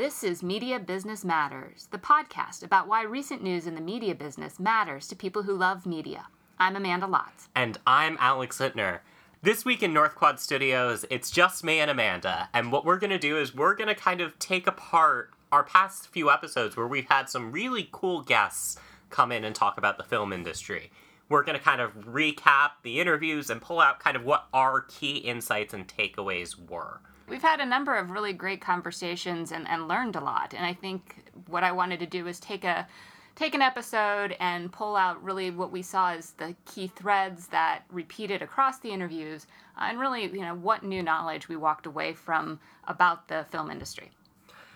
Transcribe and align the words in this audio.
This 0.00 0.24
is 0.24 0.42
Media 0.42 0.78
Business 0.78 1.26
Matters, 1.26 1.86
the 1.90 1.98
podcast 1.98 2.64
about 2.64 2.88
why 2.88 3.02
recent 3.02 3.42
news 3.42 3.66
in 3.66 3.74
the 3.74 3.82
media 3.82 4.14
business 4.14 4.58
matters 4.58 5.06
to 5.08 5.14
people 5.14 5.42
who 5.42 5.54
love 5.54 5.84
media. 5.84 6.28
I'm 6.58 6.74
Amanda 6.74 7.06
Lotz. 7.06 7.48
And 7.54 7.76
I'm 7.86 8.16
Alex 8.18 8.60
Intner. 8.60 9.00
This 9.42 9.66
week 9.66 9.82
in 9.82 9.92
North 9.92 10.14
Quad 10.14 10.40
Studios, 10.40 11.04
it's 11.10 11.30
just 11.30 11.62
me 11.62 11.80
and 11.80 11.90
Amanda. 11.90 12.48
And 12.54 12.72
what 12.72 12.86
we're 12.86 12.98
going 12.98 13.10
to 13.10 13.18
do 13.18 13.36
is 13.36 13.54
we're 13.54 13.74
going 13.74 13.88
to 13.88 13.94
kind 13.94 14.22
of 14.22 14.38
take 14.38 14.66
apart 14.66 15.34
our 15.52 15.64
past 15.64 16.08
few 16.08 16.30
episodes 16.30 16.78
where 16.78 16.88
we've 16.88 17.10
had 17.10 17.28
some 17.28 17.52
really 17.52 17.86
cool 17.92 18.22
guests 18.22 18.78
come 19.10 19.30
in 19.30 19.44
and 19.44 19.54
talk 19.54 19.76
about 19.76 19.98
the 19.98 20.04
film 20.04 20.32
industry. 20.32 20.90
We're 21.28 21.44
going 21.44 21.58
to 21.58 21.62
kind 21.62 21.82
of 21.82 21.92
recap 22.06 22.70
the 22.84 23.00
interviews 23.00 23.50
and 23.50 23.60
pull 23.60 23.80
out 23.80 24.00
kind 24.00 24.16
of 24.16 24.24
what 24.24 24.48
our 24.54 24.80
key 24.80 25.18
insights 25.18 25.74
and 25.74 25.86
takeaways 25.86 26.56
were. 26.70 27.02
We've 27.30 27.40
had 27.40 27.60
a 27.60 27.66
number 27.66 27.94
of 27.94 28.10
really 28.10 28.32
great 28.32 28.60
conversations 28.60 29.52
and, 29.52 29.68
and 29.68 29.86
learned 29.86 30.16
a 30.16 30.20
lot. 30.20 30.52
And 30.52 30.66
I 30.66 30.74
think 30.74 31.30
what 31.46 31.62
I 31.62 31.70
wanted 31.70 32.00
to 32.00 32.06
do 32.06 32.26
is 32.26 32.40
take 32.40 32.64
a 32.64 32.88
take 33.36 33.54
an 33.54 33.62
episode 33.62 34.36
and 34.40 34.72
pull 34.72 34.96
out 34.96 35.22
really 35.22 35.52
what 35.52 35.70
we 35.70 35.80
saw 35.80 36.10
as 36.10 36.32
the 36.32 36.56
key 36.66 36.88
threads 36.88 37.46
that 37.46 37.82
repeated 37.88 38.42
across 38.42 38.80
the 38.80 38.90
interviews 38.90 39.46
uh, 39.78 39.84
and 39.84 40.00
really 40.00 40.24
you 40.24 40.40
know 40.40 40.56
what 40.56 40.82
new 40.82 41.02
knowledge 41.02 41.48
we 41.48 41.56
walked 41.56 41.86
away 41.86 42.12
from 42.12 42.58
about 42.88 43.28
the 43.28 43.46
film 43.50 43.70
industry 43.70 44.10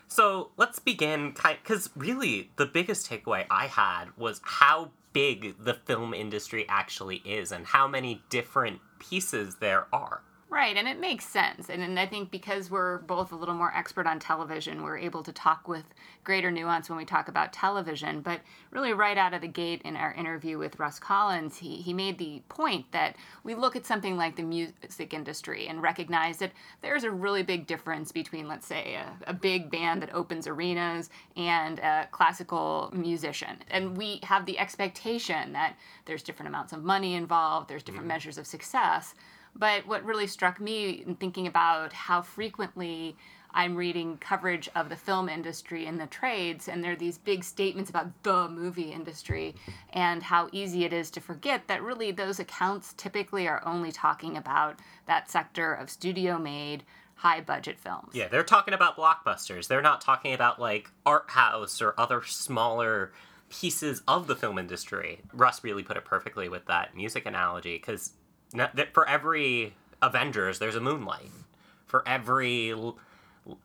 so 0.08 0.50
let's 0.56 0.78
begin 0.78 1.34
because 1.34 1.90
really 1.96 2.50
the 2.56 2.64
biggest 2.64 3.10
takeaway 3.10 3.44
i 3.50 3.66
had 3.66 4.06
was 4.16 4.40
how 4.44 4.88
big 5.12 5.54
the 5.62 5.74
film 5.74 6.14
industry 6.14 6.64
actually 6.68 7.16
is 7.16 7.52
and 7.52 7.66
how 7.66 7.86
many 7.86 8.22
different 8.30 8.80
pieces 8.98 9.56
there 9.56 9.86
are 9.92 10.22
Right, 10.54 10.76
and 10.76 10.86
it 10.86 11.00
makes 11.00 11.26
sense. 11.26 11.68
And, 11.68 11.82
and 11.82 11.98
I 11.98 12.06
think 12.06 12.30
because 12.30 12.70
we're 12.70 12.98
both 12.98 13.32
a 13.32 13.34
little 13.34 13.56
more 13.56 13.74
expert 13.74 14.06
on 14.06 14.20
television, 14.20 14.84
we're 14.84 14.98
able 14.98 15.24
to 15.24 15.32
talk 15.32 15.66
with 15.66 15.82
greater 16.22 16.48
nuance 16.52 16.88
when 16.88 16.96
we 16.96 17.04
talk 17.04 17.26
about 17.26 17.52
television. 17.52 18.20
But 18.20 18.40
really, 18.70 18.92
right 18.92 19.18
out 19.18 19.34
of 19.34 19.40
the 19.40 19.48
gate 19.48 19.82
in 19.84 19.96
our 19.96 20.14
interview 20.14 20.56
with 20.56 20.78
Russ 20.78 21.00
Collins, 21.00 21.56
he, 21.56 21.78
he 21.78 21.92
made 21.92 22.18
the 22.18 22.40
point 22.48 22.86
that 22.92 23.16
we 23.42 23.56
look 23.56 23.74
at 23.74 23.84
something 23.84 24.16
like 24.16 24.36
the 24.36 24.44
music 24.44 25.12
industry 25.12 25.66
and 25.66 25.82
recognize 25.82 26.36
that 26.36 26.52
there's 26.82 27.02
a 27.02 27.10
really 27.10 27.42
big 27.42 27.66
difference 27.66 28.12
between, 28.12 28.46
let's 28.46 28.68
say, 28.68 28.94
a, 28.94 29.30
a 29.30 29.34
big 29.34 29.72
band 29.72 30.02
that 30.02 30.14
opens 30.14 30.46
arenas 30.46 31.10
and 31.36 31.80
a 31.80 32.06
classical 32.12 32.92
musician. 32.94 33.56
And 33.72 33.96
we 33.96 34.20
have 34.22 34.46
the 34.46 34.60
expectation 34.60 35.52
that 35.54 35.74
there's 36.04 36.22
different 36.22 36.46
amounts 36.46 36.72
of 36.72 36.84
money 36.84 37.14
involved, 37.14 37.68
there's 37.68 37.82
different 37.82 38.02
mm-hmm. 38.02 38.14
measures 38.14 38.38
of 38.38 38.46
success. 38.46 39.16
But 39.56 39.86
what 39.86 40.04
really 40.04 40.26
struck 40.26 40.60
me 40.60 41.04
in 41.06 41.14
thinking 41.14 41.46
about 41.46 41.92
how 41.92 42.22
frequently 42.22 43.16
I'm 43.56 43.76
reading 43.76 44.18
coverage 44.18 44.68
of 44.74 44.88
the 44.88 44.96
film 44.96 45.28
industry 45.28 45.86
and 45.86 46.00
the 46.00 46.06
trades, 46.06 46.66
and 46.66 46.82
there 46.82 46.92
are 46.92 46.96
these 46.96 47.18
big 47.18 47.44
statements 47.44 47.88
about 47.88 48.08
the 48.24 48.48
movie 48.48 48.90
industry 48.90 49.54
and 49.92 50.24
how 50.24 50.48
easy 50.50 50.84
it 50.84 50.92
is 50.92 51.08
to 51.12 51.20
forget 51.20 51.68
that 51.68 51.82
really 51.82 52.10
those 52.10 52.40
accounts 52.40 52.94
typically 52.96 53.46
are 53.46 53.62
only 53.64 53.92
talking 53.92 54.36
about 54.36 54.80
that 55.06 55.30
sector 55.30 55.72
of 55.72 55.88
studio 55.88 56.36
made, 56.36 56.82
high 57.14 57.40
budget 57.40 57.78
films. 57.78 58.10
Yeah, 58.12 58.26
they're 58.26 58.42
talking 58.42 58.74
about 58.74 58.96
blockbusters. 58.96 59.68
They're 59.68 59.80
not 59.80 60.00
talking 60.00 60.34
about 60.34 60.60
like 60.60 60.90
art 61.06 61.30
house 61.30 61.80
or 61.80 61.94
other 61.96 62.22
smaller 62.24 63.12
pieces 63.50 64.02
of 64.08 64.26
the 64.26 64.34
film 64.34 64.58
industry. 64.58 65.20
Russ 65.32 65.62
really 65.62 65.84
put 65.84 65.96
it 65.96 66.04
perfectly 66.04 66.48
with 66.48 66.66
that 66.66 66.96
music 66.96 67.24
analogy 67.24 67.76
because 67.76 68.10
for 68.92 69.08
every 69.08 69.74
Avengers, 70.02 70.58
there's 70.58 70.76
a 70.76 70.80
Moonlight. 70.80 71.30
For 71.86 72.06
every, 72.06 72.72
or 72.72 72.96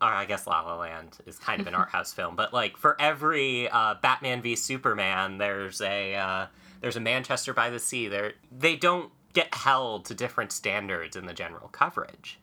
I 0.01 0.25
guess 0.25 0.45
La 0.45 0.61
La 0.61 0.77
Land 0.77 1.17
is 1.25 1.39
kind 1.39 1.61
of 1.61 1.67
an 1.67 1.75
art 1.75 1.89
house 1.89 2.13
film, 2.13 2.35
but 2.35 2.53
like 2.53 2.77
for 2.77 2.99
every 2.99 3.69
uh, 3.69 3.95
Batman 4.01 4.41
v 4.41 4.55
Superman, 4.55 5.37
there's 5.37 5.81
a 5.81 6.15
uh, 6.15 6.45
there's 6.81 6.95
a 6.95 7.01
Manchester 7.01 7.53
by 7.53 7.69
the 7.69 7.79
Sea. 7.79 8.07
There, 8.07 8.33
they 8.51 8.75
don't 8.75 9.11
get 9.33 9.53
held 9.53 10.05
to 10.05 10.13
different 10.13 10.51
standards 10.51 11.15
in 11.15 11.25
the 11.25 11.33
general 11.33 11.69
coverage. 11.69 12.39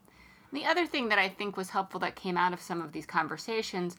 The 0.53 0.65
other 0.65 0.87
thing 0.87 1.09
that 1.09 1.19
I 1.19 1.29
think 1.29 1.57
was 1.57 1.71
helpful 1.71 2.01
that 2.01 2.17
came 2.17 2.37
out 2.37 2.53
of 2.53 2.61
some 2.61 2.81
of 2.81 2.93
these 2.93 3.07
conversations 3.07 3.97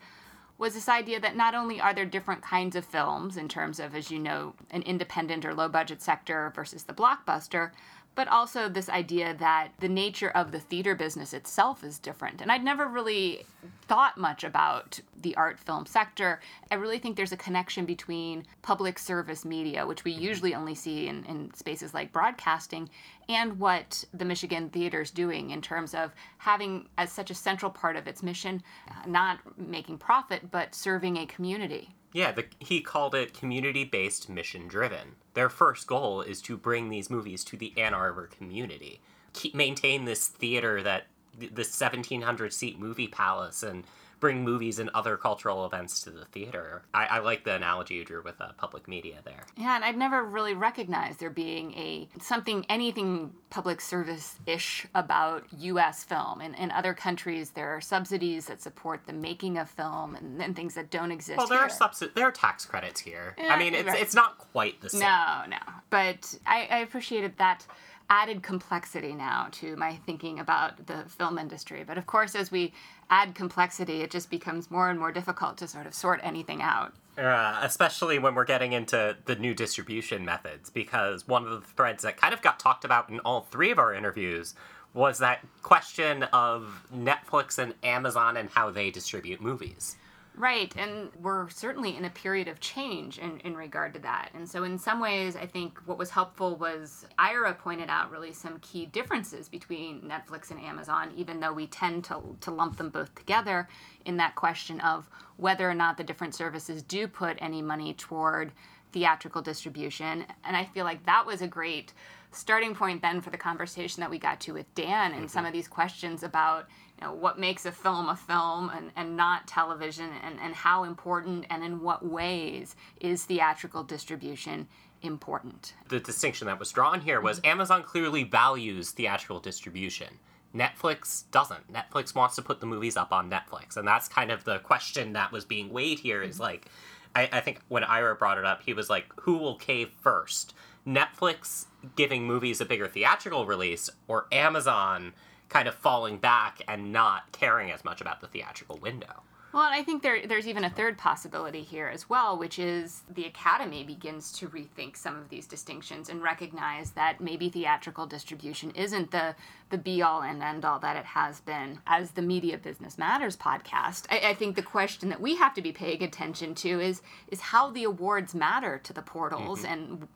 was 0.58 0.74
this 0.74 0.90
idea 0.90 1.20
that 1.20 1.36
not 1.36 1.54
only 1.54 1.80
are 1.80 1.94
there 1.94 2.06
different 2.06 2.42
kinds 2.42 2.76
of 2.76 2.84
films 2.84 3.38
in 3.38 3.48
terms 3.48 3.80
of, 3.80 3.94
as 3.94 4.10
you 4.10 4.18
know, 4.18 4.54
an 4.72 4.82
independent 4.84 5.46
or 5.46 5.54
low 5.54 5.70
budget 5.70 6.02
sector 6.02 6.52
versus 6.56 6.84
the 6.84 6.94
blockbuster, 6.94 7.72
but 8.18 8.28
also 8.30 8.68
this 8.68 8.90
idea 8.90 9.36
that 9.36 9.70
the 9.80 9.88
nature 9.88 10.32
of 10.32 10.52
the 10.52 10.60
theater 10.60 10.96
business 10.96 11.36
itself 11.36 11.84
is 11.84 12.00
different. 12.00 12.42
And 12.42 12.52
I'd 12.52 12.64
never 12.64 12.88
really 12.88 13.46
thought 13.84 14.18
much 14.18 14.44
about 14.44 15.00
the 15.22 15.36
art 15.36 15.60
film 15.60 15.86
sector. 15.86 16.42
I 16.72 16.76
really 16.76 16.98
think 16.98 17.16
there's 17.16 17.32
a 17.32 17.38
connection 17.38 17.86
between 17.86 18.44
public 18.64 18.98
service 18.98 19.46
media, 19.46 19.86
which 19.86 20.04
we 20.04 20.14
usually 20.14 20.56
only 20.56 20.74
see 20.74 21.08
in, 21.08 21.26
in 21.26 21.54
spaces 21.54 21.94
like 21.94 22.12
broadcasting, 22.12 22.90
and 23.30 23.60
what 23.60 24.06
the 24.14 24.26
Michigan 24.26 24.70
Theater 24.70 25.02
is 25.02 25.12
doing 25.12 25.52
in 25.52 25.62
terms 25.62 25.94
of 25.94 26.14
having 26.38 26.88
as 26.98 27.12
such 27.12 27.30
a 27.30 27.36
central 27.36 27.72
part 27.72 27.96
of 27.96 28.08
its 28.08 28.24
mission, 28.24 28.64
uh, 28.90 29.08
not 29.08 29.40
making 29.58 29.98
profit, 29.98 30.50
but 30.52 30.74
serving 30.74 31.18
a 31.18 31.26
community. 31.26 31.94
Yeah, 32.14 32.32
the, 32.32 32.46
he 32.60 32.82
called 32.82 33.16
it 33.16 33.34
community 33.34 33.84
based, 33.84 34.30
mission 34.30 34.68
driven. 34.68 35.16
Their 35.34 35.50
first 35.50 35.88
goal 35.88 36.22
is 36.22 36.42
to 36.44 36.58
bring 36.58 36.90
these 36.90 37.10
movies 37.10 37.44
to 37.46 37.58
the 37.58 37.74
Ann 37.78 37.94
Arbor 37.94 38.28
community, 38.28 39.02
keep 39.34 39.54
maintain 39.54 40.06
this 40.06 40.28
theater 40.28 40.82
that 40.82 41.08
the 41.38 41.48
1700 41.48 42.52
seat 42.52 42.80
movie 42.80 43.08
palace 43.08 43.62
and 43.62 43.84
bring 44.20 44.44
movies 44.44 44.80
and 44.80 44.90
other 44.94 45.18
cultural 45.18 45.66
events 45.66 46.02
to 46.02 46.10
the 46.10 46.26
theater. 46.26 46.84
I, 46.94 47.06
I 47.06 47.20
like 47.20 47.44
the 47.44 47.54
analogy 47.54 47.96
you 47.96 48.06
drew 48.06 48.24
with 48.24 48.40
uh, 48.42 48.52
public 48.58 48.88
media 48.88 49.18
there. 49.24 49.44
Yeah, 49.56 49.76
and 49.76 49.84
I'd 49.84 49.98
never 49.98 50.24
really 50.24 50.54
recognized 50.54 51.20
there 51.20 51.30
being 51.30 51.74
a 51.74 52.10
something 52.20 52.66
anything 52.70 53.34
public 53.50 53.82
service 53.82 54.38
ish 54.46 54.88
about 54.96 55.46
U.S. 55.58 56.04
film. 56.04 56.42
In, 56.42 56.54
in 56.56 56.72
other 56.72 56.94
countries, 56.94 57.52
there 57.52 57.70
are 57.76 57.82
subsidies 57.82 58.48
that 58.48 58.62
support 58.62 59.02
the 59.06 59.14
making 59.14 59.58
of 59.58 59.70
film 59.70 60.16
and, 60.16 60.42
and 60.42 60.56
things 60.56 60.74
that 60.76 60.90
don't 60.90 61.12
exist. 61.12 61.38
Well, 61.38 61.48
there 61.48 61.60
here. 61.60 61.68
are 61.68 61.70
subsidies. 61.70 62.14
There 62.16 62.28
are 62.28 62.32
tax 62.32 62.66
credits 62.66 63.00
here. 63.00 63.36
Yeah, 63.38 63.54
I 63.54 63.60
mean, 63.60 63.74
it's 63.74 63.88
right. 63.88 64.02
it's 64.02 64.16
not 64.16 64.38
quite 64.38 64.82
the 64.82 64.90
same. 64.90 65.02
No, 65.02 65.44
no, 65.50 65.58
but 65.90 66.36
I, 66.46 66.68
I 66.72 66.78
appreciated 66.80 67.38
that 67.38 67.66
added 68.10 68.42
complexity 68.42 69.14
now 69.14 69.48
to 69.52 69.76
my 69.76 69.96
thinking 70.06 70.40
about 70.40 70.88
the 70.88 71.04
film 71.08 71.38
industry. 71.38 71.84
But 71.86 71.98
of 71.98 72.06
course, 72.06 72.36
as 72.36 72.52
we 72.52 72.74
add 73.10 73.36
complexity, 73.36 74.02
it 74.02 74.12
just 74.12 74.30
becomes 74.30 74.72
more 74.72 74.90
and 74.90 75.00
more 75.00 75.12
difficult 75.12 75.58
to 75.58 75.68
sort 75.68 75.86
of 75.86 75.94
sort 75.94 76.20
anything 76.24 76.62
out. 76.62 76.94
Uh, 77.18 77.60
especially 77.64 78.20
when 78.20 78.36
we're 78.36 78.46
getting 78.46 78.74
into 78.74 79.18
the 79.26 79.36
new 79.36 79.54
distribution 79.54 80.24
methods, 80.24 80.70
because 80.70 81.28
one 81.28 81.46
of 81.46 81.50
the 81.50 81.68
threads 81.68 82.04
that 82.04 82.16
kind 82.16 82.34
of 82.34 82.42
got 82.42 82.60
talked 82.60 82.86
about 82.86 83.10
in 83.10 83.20
all 83.22 83.42
three 83.42 83.72
of 83.72 83.80
our 83.80 83.94
interviews 83.94 84.54
was 84.94 85.20
that 85.20 85.44
question 85.62 86.24
of 86.24 86.88
Netflix 86.96 87.58
and 87.58 87.74
Amazon 87.84 88.38
and 88.38 88.50
how 88.50 88.70
they 88.70 88.92
distribute 88.92 89.42
movies. 89.42 89.98
Right, 90.38 90.72
and 90.78 91.10
we're 91.20 91.50
certainly 91.50 91.98
in 91.98 92.06
a 92.06 92.12
period 92.12 92.48
of 92.48 92.60
change 92.60 93.18
in, 93.18 93.40
in 93.40 93.58
regard 93.58 93.96
to 93.96 94.00
that. 94.02 94.30
And 94.36 94.48
so, 94.48 94.64
in 94.66 94.78
some 94.78 95.00
ways, 95.00 95.36
I 95.36 95.48
think 95.48 95.80
what 95.88 95.98
was 95.98 96.12
helpful 96.12 96.56
was 96.56 97.08
Ira 97.18 97.56
pointed 97.56 97.90
out 97.90 98.12
really 98.12 98.34
some 98.34 98.60
key 98.60 98.86
differences 98.86 99.50
between 99.50 100.02
Netflix 100.02 100.52
and 100.52 100.60
Amazon, 100.60 101.12
even 101.16 101.40
though 101.40 101.54
we 101.54 101.66
tend 101.66 102.04
to, 102.06 102.22
to 102.42 102.52
lump 102.52 102.78
them 102.78 102.90
both 102.90 103.16
together 103.16 103.68
in 104.06 104.18
that 104.18 104.36
question 104.36 104.80
of 104.82 105.10
whether 105.38 105.68
or 105.68 105.74
not 105.74 105.98
the 105.98 106.04
different 106.04 106.36
services 106.36 106.84
do 106.84 107.08
put 107.08 107.38
any 107.42 107.64
money 107.64 107.96
toward 107.96 108.52
theatrical 108.92 109.42
distribution. 109.42 110.24
And 110.44 110.56
I 110.56 110.66
feel 110.66 110.86
like 110.86 111.04
that 111.08 111.26
was 111.26 111.42
a 111.42 111.48
great 111.48 111.94
starting 112.38 112.76
point 112.76 113.02
then 113.02 113.22
for 113.22 113.30
the 113.30 113.38
conversation 113.38 114.02
that 114.02 114.10
we 114.10 114.20
got 114.20 114.40
to 114.42 114.54
with 114.54 114.74
Dan 114.76 115.12
and 115.12 115.22
mm-hmm. 115.22 115.28
some 115.28 115.46
of 115.46 115.54
these 115.54 115.68
questions 115.68 116.24
about 116.24 116.68
you 117.00 117.06
know, 117.06 117.14
what 117.14 117.40
makes 117.40 117.66
a 117.66 117.72
film 117.72 118.10
a 118.10 118.16
film 118.16 118.70
and, 118.70 118.92
and 118.96 119.16
not 119.16 119.48
television 119.48 120.10
and, 120.24 120.40
and 120.40 120.56
how 120.56 120.84
important 120.84 121.46
and 121.50 121.64
in 121.64 121.82
what 121.82 122.06
ways 122.06 122.76
is 123.00 123.26
theatrical 123.26 123.84
distribution 123.84 124.68
important. 125.02 125.74
The 125.90 126.00
distinction 126.00 126.48
that 126.48 126.60
was 126.60 126.72
drawn 126.72 127.02
here 127.02 127.22
was 127.22 127.40
mm-hmm. 127.40 127.52
Amazon 127.52 127.84
clearly 127.84 128.24
values 128.24 128.92
theatrical 128.92 129.40
distribution. 129.40 130.20
Netflix 130.56 131.30
doesn't. 131.32 131.72
Netflix 131.72 132.16
wants 132.16 132.36
to 132.36 132.42
put 132.42 132.62
the 132.62 132.66
movies 132.66 132.98
up 132.98 133.12
on 133.12 133.30
Netflix. 133.30 133.78
And 133.78 133.88
that's 133.88 134.08
kind 134.08 134.32
of 134.32 134.44
the 134.44 134.60
question 134.60 135.14
that 135.14 135.32
was 135.32 135.46
being 135.46 135.70
weighed 135.70 136.00
here 136.00 136.24
is 136.24 136.36
mm-hmm. 136.36 136.44
like, 136.44 136.68
I, 137.16 137.30
I 137.32 137.40
think 137.42 137.62
when 137.68 137.84
Ira 137.84 138.16
brought 138.16 138.38
it 138.38 138.46
up, 138.46 138.64
he 138.64 138.74
was 138.74 138.90
like, 138.90 139.06
who 139.22 139.38
will 139.38 139.56
cave 139.56 139.92
first? 140.02 140.54
Netflix 140.88 141.66
giving 141.96 142.26
movies 142.26 142.62
a 142.62 142.66
bigger 142.66 142.88
theatrical 142.88 143.46
release 143.46 143.90
or 144.08 144.28
Amazon 144.32 145.14
kind 145.50 145.68
of 145.68 145.76
falling 145.76 146.18
back 146.18 146.62
and 146.68 146.92
not 146.92 147.32
caring 147.32 147.72
as 147.72 147.84
much 147.84 148.02
about 148.02 148.22
the 148.22 148.28
theatrical 148.28 148.78
window. 148.78 149.24
Well, 149.54 149.66
and 149.66 149.74
I 149.74 149.82
think 149.82 150.04
there, 150.04 150.28
there's 150.28 150.48
even 150.48 150.66
a 150.66 150.70
third 150.70 150.98
possibility 150.98 151.64
here 151.64 151.88
as 151.88 152.10
well, 152.10 152.38
which 152.38 152.60
is 152.60 153.04
the 153.10 153.26
Academy 153.26 153.84
begins 153.84 154.32
to 154.34 154.48
rethink 154.50 154.98
some 154.98 155.16
of 155.16 155.30
these 155.30 155.48
distinctions 155.48 156.10
and 156.10 156.22
recognize 156.22 156.92
that 156.92 157.22
maybe 157.22 157.50
theatrical 157.50 158.06
distribution 158.06 158.72
isn't 158.72 159.12
the, 159.12 159.36
the 159.70 159.78
be 159.78 160.02
all 160.02 160.22
and 160.22 160.44
end 160.44 160.66
all 160.66 160.80
that 160.80 160.98
it 160.98 161.06
has 161.06 161.40
been. 161.42 161.80
As 161.88 162.12
the 162.12 162.22
Media 162.22 162.58
Business 162.58 162.98
Matters 162.98 163.38
podcast, 163.38 164.06
I, 164.12 164.30
I 164.30 164.34
think 164.34 164.58
the 164.58 164.62
question 164.62 165.10
that 165.10 165.22
we 165.22 165.38
have 165.38 165.54
to 165.56 165.62
be 165.62 165.72
paying 165.72 166.04
attention 166.04 166.54
to 166.56 166.80
is, 166.82 167.02
is 167.30 167.40
how 167.40 167.72
the 167.72 167.86
awards 167.86 168.36
matter 168.36 168.78
to 168.84 168.94
the 168.94 169.02
portals 169.02 169.64
mm-hmm. 169.64 169.74
and 169.74 170.08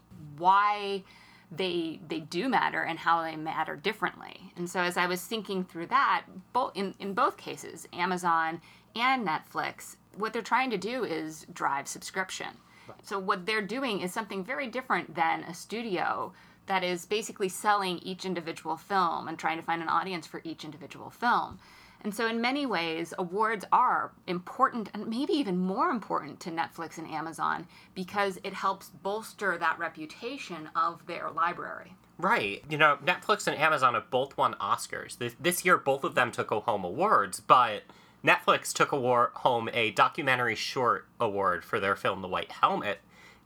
why 0.41 1.03
they 1.51 1.99
they 2.07 2.19
do 2.19 2.49
matter 2.49 2.81
and 2.81 2.99
how 2.99 3.21
they 3.23 3.35
matter 3.35 3.75
differently. 3.75 4.51
And 4.55 4.69
so 4.69 4.79
as 4.81 4.97
I 4.97 5.05
was 5.05 5.21
thinking 5.21 5.63
through 5.63 5.88
that, 5.88 6.25
both 6.53 6.71
in, 6.75 6.95
in 6.99 7.13
both 7.13 7.38
cases, 7.38 7.88
Amazon 7.93 8.61
and 8.95 9.27
Netflix, 9.27 9.97
what 10.17 10.33
they're 10.33 10.41
trying 10.41 10.69
to 10.71 10.77
do 10.77 11.03
is 11.03 11.45
drive 11.53 11.88
subscription. 11.88 12.47
Right. 12.88 12.97
So 13.03 13.19
what 13.19 13.45
they're 13.45 13.61
doing 13.61 14.01
is 14.01 14.13
something 14.13 14.43
very 14.43 14.67
different 14.67 15.15
than 15.15 15.43
a 15.43 15.53
studio 15.53 16.33
that 16.67 16.83
is 16.83 17.05
basically 17.05 17.49
selling 17.49 17.99
each 17.99 18.25
individual 18.25 18.77
film 18.77 19.27
and 19.27 19.37
trying 19.37 19.57
to 19.57 19.63
find 19.63 19.81
an 19.81 19.89
audience 19.89 20.25
for 20.27 20.41
each 20.44 20.63
individual 20.63 21.09
film. 21.09 21.59
And 22.03 22.13
so, 22.13 22.27
in 22.27 22.42
many 22.42 22.65
ways, 22.65 23.13
awards 23.18 23.63
are 23.71 24.12
important 24.25 24.89
and 24.94 25.07
maybe 25.07 25.33
even 25.33 25.57
more 25.57 25.89
important 25.89 26.39
to 26.42 26.50
Netflix 26.50 26.98
and 26.98 27.07
Amazon 27.07 27.68
because 27.94 28.39
it 28.44 28.53
helps 28.53 28.89
bolster 28.89 29.57
that 29.57 29.77
reputation 29.77 30.69
of 30.75 31.06
their 31.06 31.30
library. 31.30 31.94
Right. 32.18 32.63
You 32.69 32.77
know, 32.77 32.98
Netflix 33.03 33.48
and 33.48 33.57
Amazon 33.57 33.94
have 33.94 34.09
both 34.09 34.38
won 34.38 34.56
Oscars. 34.56 35.18
This, 35.18 35.36
this 35.39 35.65
year, 35.65 35.77
both 35.77 36.03
of 36.03 36.15
them 36.15 36.31
took 36.31 36.50
home 36.50 36.83
awards, 36.83 37.39
but 37.39 37.83
Netflix 38.24 38.71
took 38.74 38.92
award, 38.92 39.31
home 39.36 39.69
a 39.74 39.92
documentary 39.92 40.56
short 40.56 41.07
award 41.19 41.65
for 41.65 41.80
their 41.80 41.95
film 41.95 42.21
The 42.21 42.27
White 42.27 42.51
Helmet. 42.51 43.00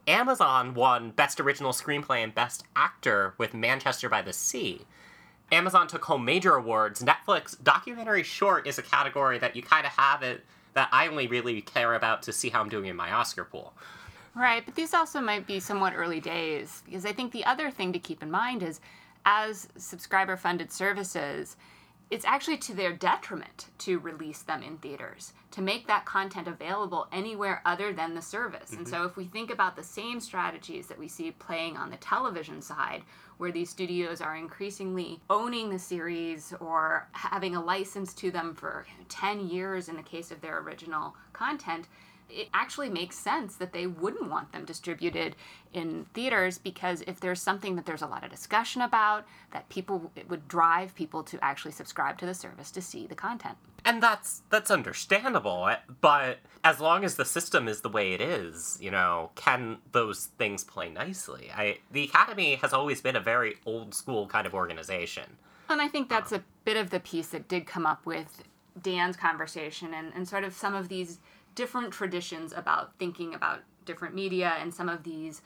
Amazon 0.08 0.74
won 0.74 1.12
Best 1.12 1.40
Original 1.40 1.72
Screenplay 1.72 2.24
and 2.24 2.36
Best 2.36 2.64
Actor 2.76 3.34
with 3.38 3.54
Manchester 3.54 4.10
by 4.10 4.22
the 4.22 4.34
Sea. 4.34 4.82
Amazon 5.52 5.88
took 5.88 6.06
home 6.06 6.26
major 6.26 6.56
awards. 6.56 7.04
Netflix 7.04 7.62
documentary 7.62 8.24
short 8.24 8.68
is 8.68 8.78
a 8.78 8.82
category 8.82 9.38
that 9.40 9.56
you 9.56 9.62
kind 9.62 9.86
of 9.86 9.92
have 9.94 10.24
it 10.24 10.44
that 10.74 10.90
I 10.92 11.08
only 11.08 11.28
really 11.28 11.62
care 11.62 11.94
about 11.94 12.24
to 12.24 12.34
see 12.34 12.50
how 12.50 12.62
I'm 12.62 12.70
doing 12.70 12.88
in 12.88 12.96
my 12.96 13.12
Oscar 13.12 13.46
pool. 13.46 13.74
Right, 14.36 14.66
but 14.66 14.76
these 14.76 14.94
also 14.94 15.22
might 15.22 15.48
be 15.48 15.62
somewhat 15.62 15.94
early 15.96 16.20
days 16.20 16.84
because 16.86 17.06
I 17.06 17.14
think 17.14 17.32
the 17.32 17.46
other 17.46 17.72
thing 17.72 17.94
to 17.94 18.00
keep 18.00 18.22
in 18.22 18.30
mind 18.30 18.64
is 18.64 18.82
as 19.26 19.70
subscriber 19.78 20.36
funded 20.36 20.72
services, 20.72 21.56
it's 22.16 22.24
actually 22.24 22.56
to 22.56 22.74
their 22.74 22.94
detriment 22.94 23.66
to 23.78 24.00
release 24.00 24.42
them 24.42 24.64
in 24.64 24.78
theaters 24.78 25.34
to 25.52 25.62
make 25.62 25.86
that 25.86 26.06
content 26.06 26.48
available 26.48 27.08
anywhere 27.12 27.62
other 27.66 27.92
than 27.92 28.16
the 28.16 28.22
service. 28.22 28.72
Mm-hmm. 28.72 28.78
And 28.78 28.88
so 28.88 29.04
if 29.04 29.18
we 29.18 29.26
think 29.26 29.52
about 29.52 29.76
the 29.76 29.84
same 29.84 30.22
strategies 30.22 30.88
that 30.88 30.98
we 30.98 31.10
see 31.10 31.32
playing 31.32 31.76
on 31.76 31.90
the 31.90 31.98
television 31.98 32.62
side 32.62 33.04
where 33.36 33.52
these 33.52 33.70
studios 33.70 34.22
are 34.22 34.38
increasingly 34.38 35.20
owning 35.30 35.70
the 35.70 35.78
series 35.78 36.54
or 36.62 37.06
having 37.12 37.58
a 37.58 37.62
license 37.62 38.14
to 38.14 38.32
them 38.32 38.56
for 38.56 38.86
10 39.10 39.50
years 39.50 39.90
in 39.90 39.98
the 39.98 40.02
case 40.02 40.32
of 40.32 40.40
their 40.40 40.60
original 40.60 41.14
content 41.34 41.90
it 42.30 42.50
actually 42.54 42.90
makes 42.90 43.18
sense 43.18 43.56
that 43.56 43.74
they 43.74 43.88
wouldn't 43.88 44.30
want 44.30 44.52
them 44.52 44.66
distributed 44.66 45.36
in 45.74 46.06
theaters 46.14 46.58
because 46.58 47.02
if 47.08 47.20
there's 47.20 47.42
something 47.42 47.76
that 47.76 47.86
there's 47.86 48.02
a 48.02 48.08
lot 48.08 48.24
of 48.24 48.30
discussion 48.30 48.82
about 48.82 49.26
that 49.52 49.68
people 49.70 50.12
it 50.16 50.30
would 50.30 50.48
drive 50.48 50.96
people 50.96 51.24
to 51.24 51.44
actually 51.44 51.72
subscribe 51.72 52.18
to 52.18 52.26
the 52.26 52.34
service 52.34 52.72
to 52.72 52.82
see 52.82 53.08
the 53.08 53.16
content. 53.16 53.58
And 53.84 54.02
that's 54.02 54.42
that's 54.50 54.72
understandable 54.72 55.70
but 56.02 56.40
as 56.64 56.80
long 56.80 57.04
as 57.04 57.16
the 57.16 57.26
system 57.26 57.68
is 57.68 57.82
the 57.82 57.90
way 57.90 58.14
it 58.14 58.22
is 58.22 58.78
you 58.82 58.92
know 58.92 59.32
can 59.36 59.78
those 59.92 60.28
things 60.38 60.64
play 60.64 60.90
nicely? 60.90 61.52
I 61.56 61.78
the 61.92 62.06
academy 62.06 62.56
has 62.56 62.74
always 62.74 63.02
been 63.02 63.16
a 63.16 63.22
very 63.22 63.58
old 63.66 63.94
school 63.94 64.28
kind 64.28 64.48
of 64.48 64.54
organization. 64.54 65.38
And 65.70 65.82
i 65.82 65.88
think 65.88 66.10
that's 66.10 66.32
um, 66.32 66.40
a 66.40 66.44
bit 66.64 66.78
of 66.78 66.90
the 66.90 67.00
piece 67.00 67.28
that 67.28 67.48
did 67.48 67.66
come 67.66 67.86
up 67.86 68.06
with 68.06 68.44
dan's 68.82 69.16
conversation 69.16 69.94
and, 69.94 70.12
and 70.14 70.28
sort 70.28 70.44
of 70.44 70.54
some 70.54 70.76
of 70.76 70.90
these 70.90 71.20
different 71.56 71.92
traditions 71.92 72.54
about 72.56 72.98
thinking 73.00 73.34
about 73.34 73.62
different 73.86 74.14
media 74.16 74.54
and 74.60 74.74
some 74.74 74.90
of 74.90 75.04
these 75.04 75.42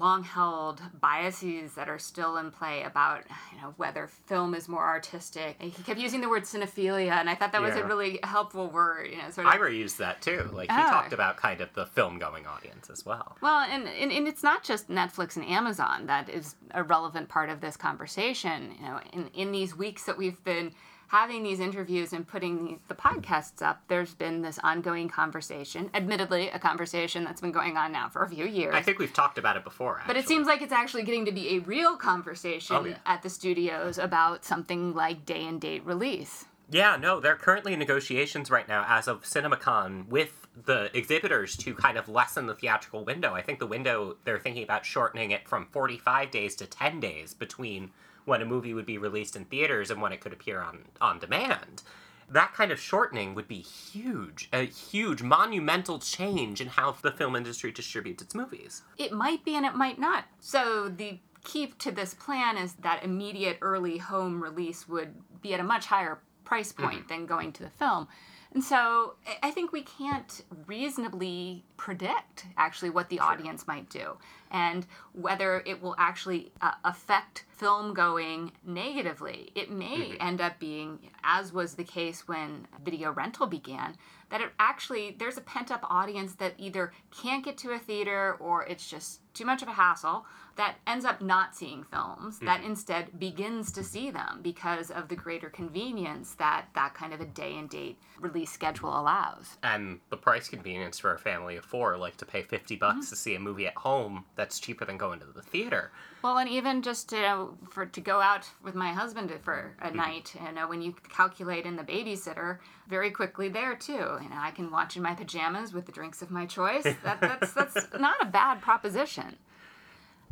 long 0.00 0.24
held 0.24 0.80
biases 1.00 1.74
that 1.74 1.88
are 1.88 1.98
still 1.98 2.38
in 2.38 2.50
play 2.50 2.82
about 2.82 3.22
you 3.52 3.60
know 3.60 3.74
whether 3.76 4.08
film 4.26 4.54
is 4.54 4.68
more 4.68 4.84
artistic. 4.84 5.56
He 5.60 5.70
kept 5.82 6.00
using 6.00 6.20
the 6.20 6.28
word 6.28 6.44
cinephilia, 6.44 7.12
and 7.12 7.28
I 7.28 7.34
thought 7.34 7.52
that 7.52 7.60
yeah. 7.60 7.68
was 7.68 7.76
a 7.76 7.84
really 7.84 8.18
helpful 8.24 8.68
word. 8.68 9.10
You 9.10 9.18
know, 9.18 9.30
sort 9.30 9.46
of. 9.46 9.52
Ira 9.52 9.72
used 9.72 9.98
that 9.98 10.22
too. 10.22 10.48
Like 10.52 10.70
he 10.70 10.76
oh. 10.76 10.90
talked 10.90 11.12
about 11.12 11.36
kind 11.36 11.60
of 11.60 11.72
the 11.74 11.86
film 11.86 12.18
going 12.18 12.46
audience 12.46 12.88
as 12.90 13.04
well. 13.04 13.36
Well, 13.42 13.60
and, 13.70 13.86
and 13.86 14.10
and 14.10 14.26
it's 14.26 14.42
not 14.42 14.64
just 14.64 14.88
Netflix 14.88 15.36
and 15.36 15.44
Amazon 15.44 16.06
that 16.06 16.28
is 16.30 16.56
a 16.72 16.82
relevant 16.82 17.28
part 17.28 17.50
of 17.50 17.60
this 17.60 17.76
conversation. 17.76 18.74
You 18.80 18.82
know, 18.82 19.00
in 19.12 19.28
in 19.34 19.52
these 19.52 19.76
weeks 19.76 20.04
that 20.04 20.16
we've 20.16 20.42
been 20.42 20.72
having 21.10 21.42
these 21.42 21.58
interviews 21.58 22.12
and 22.12 22.24
putting 22.26 22.78
the, 22.86 22.94
podcasts 22.94 23.62
up, 23.62 23.82
there's 23.88 24.14
been 24.14 24.42
this 24.42 24.60
ongoing 24.62 25.08
conversation. 25.08 25.90
Admittedly, 25.92 26.48
a 26.50 26.58
conversation 26.58 27.24
that's 27.24 27.40
been 27.40 27.50
going 27.50 27.76
on 27.76 27.90
now 27.90 28.08
for 28.08 28.22
a 28.22 28.28
few 28.28 28.46
years. 28.46 28.72
I 28.76 28.80
think 28.80 29.00
we've 29.00 29.12
talked 29.12 29.36
about 29.36 29.56
it 29.56 29.64
before. 29.64 29.96
Actually. 29.98 30.14
But 30.14 30.16
it 30.22 30.28
seems 30.28 30.46
like 30.46 30.62
it's 30.62 30.72
actually 30.72 31.02
getting 31.02 31.24
to 31.24 31.32
be 31.32 31.56
a 31.56 31.58
real 31.60 31.96
conversation 31.96 32.76
oh, 32.76 32.84
yeah. 32.84 32.96
at 33.06 33.22
the 33.22 33.28
studios 33.28 33.98
about 33.98 34.44
something 34.44 34.94
like 34.94 35.26
day 35.26 35.44
and 35.44 35.60
date 35.60 35.84
release. 35.84 36.44
Yeah, 36.70 36.94
no, 36.94 37.18
they're 37.18 37.34
currently 37.34 37.72
in 37.72 37.80
negotiations 37.80 38.48
right 38.48 38.68
now 38.68 38.84
as 38.86 39.08
of 39.08 39.24
CinemaCon 39.24 40.06
with 40.06 40.46
the 40.64 40.96
exhibitors 40.96 41.56
to 41.56 41.74
kind 41.74 41.98
of 41.98 42.08
lessen 42.08 42.46
the 42.46 42.54
theatrical 42.54 43.04
window. 43.04 43.34
I 43.34 43.42
think 43.42 43.58
the 43.58 43.66
window, 43.66 44.16
they're 44.24 44.38
thinking 44.38 44.62
about 44.62 44.86
shortening 44.86 45.32
it 45.32 45.48
from 45.48 45.66
45 45.72 46.30
days 46.30 46.54
to 46.56 46.66
10 46.66 47.00
days 47.00 47.34
between 47.34 47.90
when 48.30 48.40
a 48.40 48.46
movie 48.46 48.72
would 48.72 48.86
be 48.86 48.96
released 48.96 49.34
in 49.34 49.44
theaters 49.44 49.90
and 49.90 50.00
when 50.00 50.12
it 50.12 50.20
could 50.20 50.32
appear 50.32 50.60
on, 50.60 50.84
on 51.00 51.18
demand. 51.18 51.82
That 52.28 52.54
kind 52.54 52.70
of 52.70 52.78
shortening 52.78 53.34
would 53.34 53.48
be 53.48 53.58
huge, 53.58 54.48
a 54.52 54.66
huge, 54.66 55.20
monumental 55.20 55.98
change 55.98 56.60
in 56.60 56.68
how 56.68 56.92
the 56.92 57.10
film 57.10 57.34
industry 57.34 57.72
distributes 57.72 58.22
its 58.22 58.32
movies. 58.32 58.82
It 58.98 59.10
might 59.10 59.44
be 59.44 59.56
and 59.56 59.66
it 59.66 59.74
might 59.74 59.98
not. 59.98 60.26
So 60.38 60.88
the 60.88 61.18
key 61.42 61.74
to 61.80 61.90
this 61.90 62.14
plan 62.14 62.56
is 62.56 62.74
that 62.74 63.02
immediate 63.02 63.58
early 63.62 63.98
home 63.98 64.40
release 64.40 64.88
would 64.88 65.12
be 65.42 65.52
at 65.52 65.58
a 65.58 65.64
much 65.64 65.86
higher 65.86 66.20
price 66.44 66.70
point 66.70 67.00
mm-hmm. 67.00 67.08
than 67.08 67.26
going 67.26 67.52
to 67.54 67.64
the 67.64 67.70
film. 67.70 68.06
And 68.52 68.62
so 68.62 69.14
I 69.42 69.50
think 69.50 69.72
we 69.72 69.82
can't 69.82 70.42
reasonably 70.66 71.64
predict 71.76 72.46
actually 72.56 72.90
what 72.90 73.08
the 73.08 73.16
sure. 73.16 73.26
audience 73.26 73.66
might 73.66 73.90
do 73.90 74.16
and 74.50 74.86
whether 75.12 75.62
it 75.66 75.82
will 75.82 75.94
actually 75.98 76.52
uh, 76.60 76.72
affect 76.84 77.44
film 77.50 77.92
going 77.92 78.52
negatively. 78.64 79.50
It 79.54 79.70
may 79.70 79.98
mm-hmm. 79.98 80.26
end 80.26 80.40
up 80.40 80.58
being, 80.58 80.98
as 81.22 81.52
was 81.52 81.74
the 81.74 81.84
case 81.84 82.26
when 82.26 82.66
video 82.82 83.12
rental 83.12 83.46
began, 83.46 83.96
that 84.30 84.40
it 84.40 84.50
actually, 84.58 85.16
there's 85.18 85.36
a 85.36 85.42
pent 85.42 85.70
up 85.70 85.84
audience 85.90 86.34
that 86.36 86.54
either 86.56 86.92
can't 87.10 87.44
get 87.44 87.58
to 87.58 87.72
a 87.72 87.78
theater 87.78 88.36
or 88.40 88.64
it's 88.64 88.88
just 88.88 89.20
too 89.34 89.44
much 89.44 89.62
of 89.62 89.68
a 89.68 89.72
hassle 89.72 90.24
that 90.56 90.76
ends 90.86 91.04
up 91.04 91.22
not 91.22 91.54
seeing 91.54 91.84
films 91.84 92.36
mm-hmm. 92.36 92.46
that 92.46 92.62
instead 92.64 93.18
begins 93.18 93.72
to 93.72 93.82
see 93.82 94.10
them 94.10 94.40
because 94.42 94.90
of 94.90 95.08
the 95.08 95.16
greater 95.16 95.48
convenience 95.48 96.34
that 96.34 96.66
that 96.74 96.94
kind 96.94 97.14
of 97.14 97.20
a 97.20 97.24
day 97.24 97.56
and 97.56 97.70
date 97.70 97.98
release 98.18 98.50
schedule 98.50 98.90
allows 98.90 99.56
and 99.62 100.00
the 100.10 100.16
price 100.16 100.48
convenience 100.48 100.98
for 100.98 101.14
a 101.14 101.18
family 101.18 101.56
of 101.56 101.64
four 101.64 101.96
like 101.96 102.16
to 102.16 102.26
pay 102.26 102.42
50 102.42 102.76
bucks 102.76 103.06
mm-hmm. 103.06 103.10
to 103.10 103.16
see 103.16 103.34
a 103.34 103.40
movie 103.40 103.66
at 103.66 103.76
home 103.76 104.24
that's 104.40 104.58
cheaper 104.58 104.86
than 104.86 104.96
going 104.96 105.20
to 105.20 105.26
the 105.26 105.42
theater. 105.42 105.92
Well 106.22 106.38
and 106.38 106.48
even 106.48 106.80
just 106.80 107.12
you 107.12 107.20
know, 107.20 107.58
for 107.70 107.84
to 107.84 108.00
go 108.00 108.20
out 108.20 108.48
with 108.62 108.74
my 108.74 108.92
husband 108.92 109.30
for 109.42 109.76
a 109.82 109.88
mm-hmm. 109.88 109.96
night 109.96 110.34
you 110.34 110.52
know 110.52 110.66
when 110.66 110.80
you 110.80 110.94
calculate 111.10 111.66
in 111.66 111.76
the 111.76 111.82
babysitter 111.82 112.58
very 112.88 113.10
quickly 113.10 113.48
there 113.48 113.74
too. 113.76 113.92
You 114.22 114.28
know 114.30 114.38
i 114.38 114.50
can 114.50 114.70
watch 114.70 114.96
in 114.96 115.02
my 115.02 115.14
pajamas 115.14 115.74
with 115.74 115.84
the 115.84 115.92
drinks 115.92 116.22
of 116.22 116.30
my 116.30 116.46
choice. 116.46 116.86
That, 117.04 117.20
that's 117.20 117.52
that's 117.52 117.86
not 117.98 118.16
a 118.20 118.26
bad 118.26 118.60
proposition. 118.60 119.36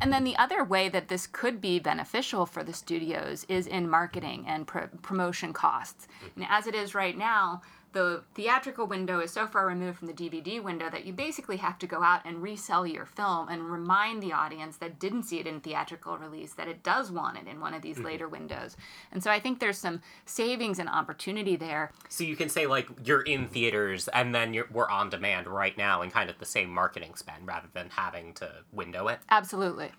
And 0.01 0.13
then 0.13 0.23
the 0.23 0.37
other 0.37 0.63
way 0.63 0.87
that 0.89 1.09
this 1.09 1.27
could 1.27 1.59
be 1.59 1.77
beneficial 1.77 2.45
for 2.45 2.63
the 2.63 2.73
studios 2.73 3.45
is 3.49 3.67
in 3.67 3.89
marketing 3.89 4.45
and 4.47 4.65
pr- 4.65 4.95
promotion 5.01 5.51
costs. 5.51 6.07
And 6.35 6.45
as 6.49 6.67
it 6.67 6.75
is 6.75 6.95
right 6.95 7.17
now, 7.17 7.61
the 7.91 8.23
theatrical 8.35 8.87
window 8.87 9.19
is 9.19 9.31
so 9.31 9.47
far 9.47 9.65
removed 9.67 9.97
from 9.97 10.07
the 10.07 10.13
DVD 10.13 10.61
window 10.61 10.89
that 10.89 11.05
you 11.05 11.13
basically 11.13 11.57
have 11.57 11.79
to 11.79 11.87
go 11.87 12.03
out 12.03 12.21
and 12.25 12.41
resell 12.41 12.85
your 12.85 13.05
film 13.05 13.49
and 13.49 13.71
remind 13.71 14.21
the 14.21 14.33
audience 14.33 14.77
that 14.77 14.99
didn't 14.99 15.23
see 15.23 15.39
it 15.39 15.47
in 15.47 15.59
theatrical 15.59 16.17
release 16.17 16.53
that 16.53 16.67
it 16.67 16.83
does 16.83 17.11
want 17.11 17.37
it 17.37 17.47
in 17.47 17.59
one 17.59 17.73
of 17.73 17.81
these 17.81 17.95
mm-hmm. 17.95 18.05
later 18.05 18.27
windows. 18.27 18.77
And 19.11 19.23
so 19.23 19.31
I 19.31 19.39
think 19.39 19.59
there's 19.59 19.77
some 19.77 20.01
savings 20.25 20.79
and 20.79 20.87
opportunity 20.87 21.55
there. 21.55 21.91
So 22.09 22.23
you 22.23 22.35
can 22.35 22.49
say 22.49 22.67
like 22.67 22.87
you're 23.03 23.21
in 23.21 23.47
theaters 23.47 24.07
and 24.09 24.33
then 24.35 24.63
we're 24.71 24.89
on 24.89 25.09
demand 25.09 25.47
right 25.47 25.77
now 25.77 26.01
and 26.01 26.11
kind 26.11 26.29
of 26.29 26.37
the 26.39 26.45
same 26.45 26.69
marketing 26.69 27.15
spend 27.15 27.47
rather 27.47 27.67
than 27.73 27.89
having 27.89 28.33
to 28.35 28.51
window 28.71 29.07
it. 29.07 29.19
Absolutely. 29.29 29.91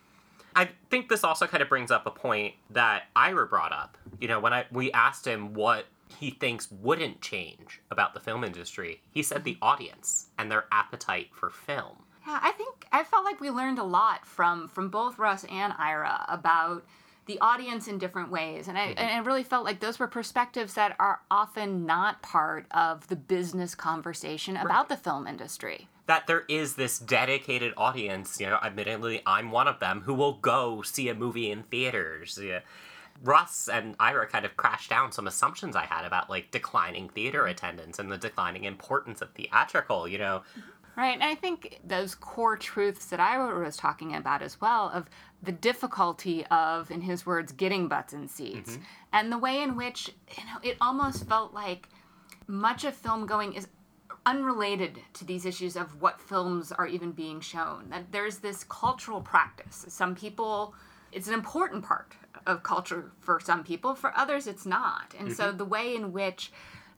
I 0.55 0.69
think 0.91 1.09
this 1.09 1.25
also 1.25 1.47
kind 1.47 1.63
of 1.63 1.69
brings 1.69 1.91
up 1.91 2.07
a 2.07 2.11
point 2.11 2.55
that 2.71 3.05
Ira 3.15 3.47
brought 3.47 3.73
up. 3.73 3.97
You 4.21 4.29
know, 4.29 4.41
when 4.41 4.53
I 4.53 4.67
we 4.73 4.91
asked 4.93 5.27
him 5.27 5.55
what 5.55 5.87
he 6.19 6.31
thinks 6.31 6.71
wouldn't 6.71 7.21
change 7.21 7.81
about 7.91 8.15
the 8.15 8.21
film 8.21 8.45
industry. 8.45 9.03
He 9.11 9.23
said 9.23 9.45
the 9.45 9.59
audience 9.63 10.29
and 10.39 10.51
their 10.51 10.67
appetite 10.73 11.29
for 11.33 11.51
film. 11.51 12.05
Yeah, 12.27 12.39
I 12.43 12.53
think 12.53 12.87
I 12.93 13.05
felt 13.05 13.25
like 13.25 13.41
we 13.41 13.51
learned 13.51 13.79
a 13.79 13.85
lot 13.85 14.27
from 14.27 14.69
from 14.69 14.89
both 14.89 15.19
Russ 15.19 15.45
and 15.51 15.73
Ira 15.79 16.25
about 16.29 16.85
the 17.27 17.39
audience 17.41 17.87
in 17.87 17.99
different 17.99 18.31
ways, 18.31 18.69
and 18.69 18.77
I 18.77 18.89
mm-hmm. 18.89 18.99
and 18.99 19.11
I 19.11 19.19
really 19.19 19.45
felt 19.45 19.65
like 19.65 19.81
those 19.81 19.99
were 19.99 20.09
perspectives 20.09 20.75
that 20.75 20.97
are 20.99 21.21
often 21.31 21.87
not 21.87 22.23
part 22.23 22.67
of 22.73 23.07
the 23.09 23.17
business 23.17 23.75
conversation 23.75 24.57
about 24.57 24.69
right. 24.69 24.89
the 24.89 24.97
film 24.97 25.27
industry. 25.27 25.89
That 26.07 26.27
there 26.27 26.45
is 26.49 26.75
this 26.75 26.99
dedicated 26.99 27.73
audience, 27.77 28.41
you 28.41 28.47
know, 28.47 28.59
admittedly, 28.63 29.23
I'm 29.27 29.53
one 29.53 29.69
of 29.69 29.79
them 29.79 30.03
who 30.03 30.15
will 30.15 30.35
go 30.35 30.83
see 30.83 31.09
a 31.09 31.15
movie 31.15 31.51
in 31.51 31.63
theaters. 31.63 32.39
Yeah. 32.43 32.61
Russ 33.23 33.69
and 33.69 33.95
Ira 34.01 34.27
kind 34.27 34.45
of 34.45 34.57
crashed 34.57 34.91
down 34.91 35.13
some 35.13 35.27
assumptions 35.27 35.77
I 35.77 35.85
had 35.85 36.05
about 36.05 36.31
like 36.31 36.51
declining 36.51 37.09
theater 37.09 37.47
attendance 37.47 37.99
and 37.99 38.11
the 38.11 38.17
declining 38.17 38.65
importance 38.65 39.21
of 39.21 39.31
theatrical, 39.33 40.09
you 40.09 40.19
know. 40.19 40.43
Right, 40.97 41.15
and 41.15 41.23
I 41.23 41.35
think 41.35 41.81
those 41.85 42.15
core 42.15 42.57
truths 42.57 43.07
that 43.07 43.21
I 43.21 43.39
was 43.53 43.77
talking 43.77 44.15
about 44.15 44.43
as 44.43 44.61
well 44.61 44.91
of 44.93 45.09
the 45.43 45.53
difficulty 45.53 46.45
of, 46.47 46.91
in 46.91 47.01
his 47.01 47.25
words, 47.25 47.53
getting 47.53 47.89
butts 47.89 48.13
in 48.13 48.29
seats, 48.29 48.73
mm-hmm. 48.73 48.83
and 49.13 49.33
the 49.33 49.39
way 49.39 49.63
in 49.63 49.77
which 49.77 50.11
you 50.37 50.45
know 50.45 50.59
it 50.63 50.77
almost 50.81 51.29
felt 51.29 51.55
like 51.55 51.89
much 52.47 52.85
of 52.85 52.95
film 52.95 53.27
going 53.27 53.55
is 53.55 53.69
unrelated 54.27 54.99
to 55.15 55.25
these 55.25 55.47
issues 55.47 55.77
of 55.77 56.03
what 56.03 56.21
films 56.21 56.73
are 56.73 56.87
even 56.87 57.13
being 57.13 57.41
shown. 57.41 57.89
That 57.91 58.13
there's 58.13 58.39
this 58.39 58.65
cultural 58.65 59.21
practice. 59.21 59.87
Some 59.89 60.15
people, 60.15 60.75
it's 61.13 61.29
an 61.29 61.35
important 61.35 61.85
part 61.85 62.15
of 62.47 62.63
culture 62.63 63.13
for 63.21 63.41
some 63.41 63.65
people. 63.65 63.95
For 63.95 64.17
others, 64.17 64.47
it's 64.47 64.67
not. 64.67 65.15
And 65.19 65.29
mm-hmm. 65.29 65.37
so 65.37 65.53
the 65.53 65.65
way 65.65 65.95
in 65.95 66.13
which 66.13 66.53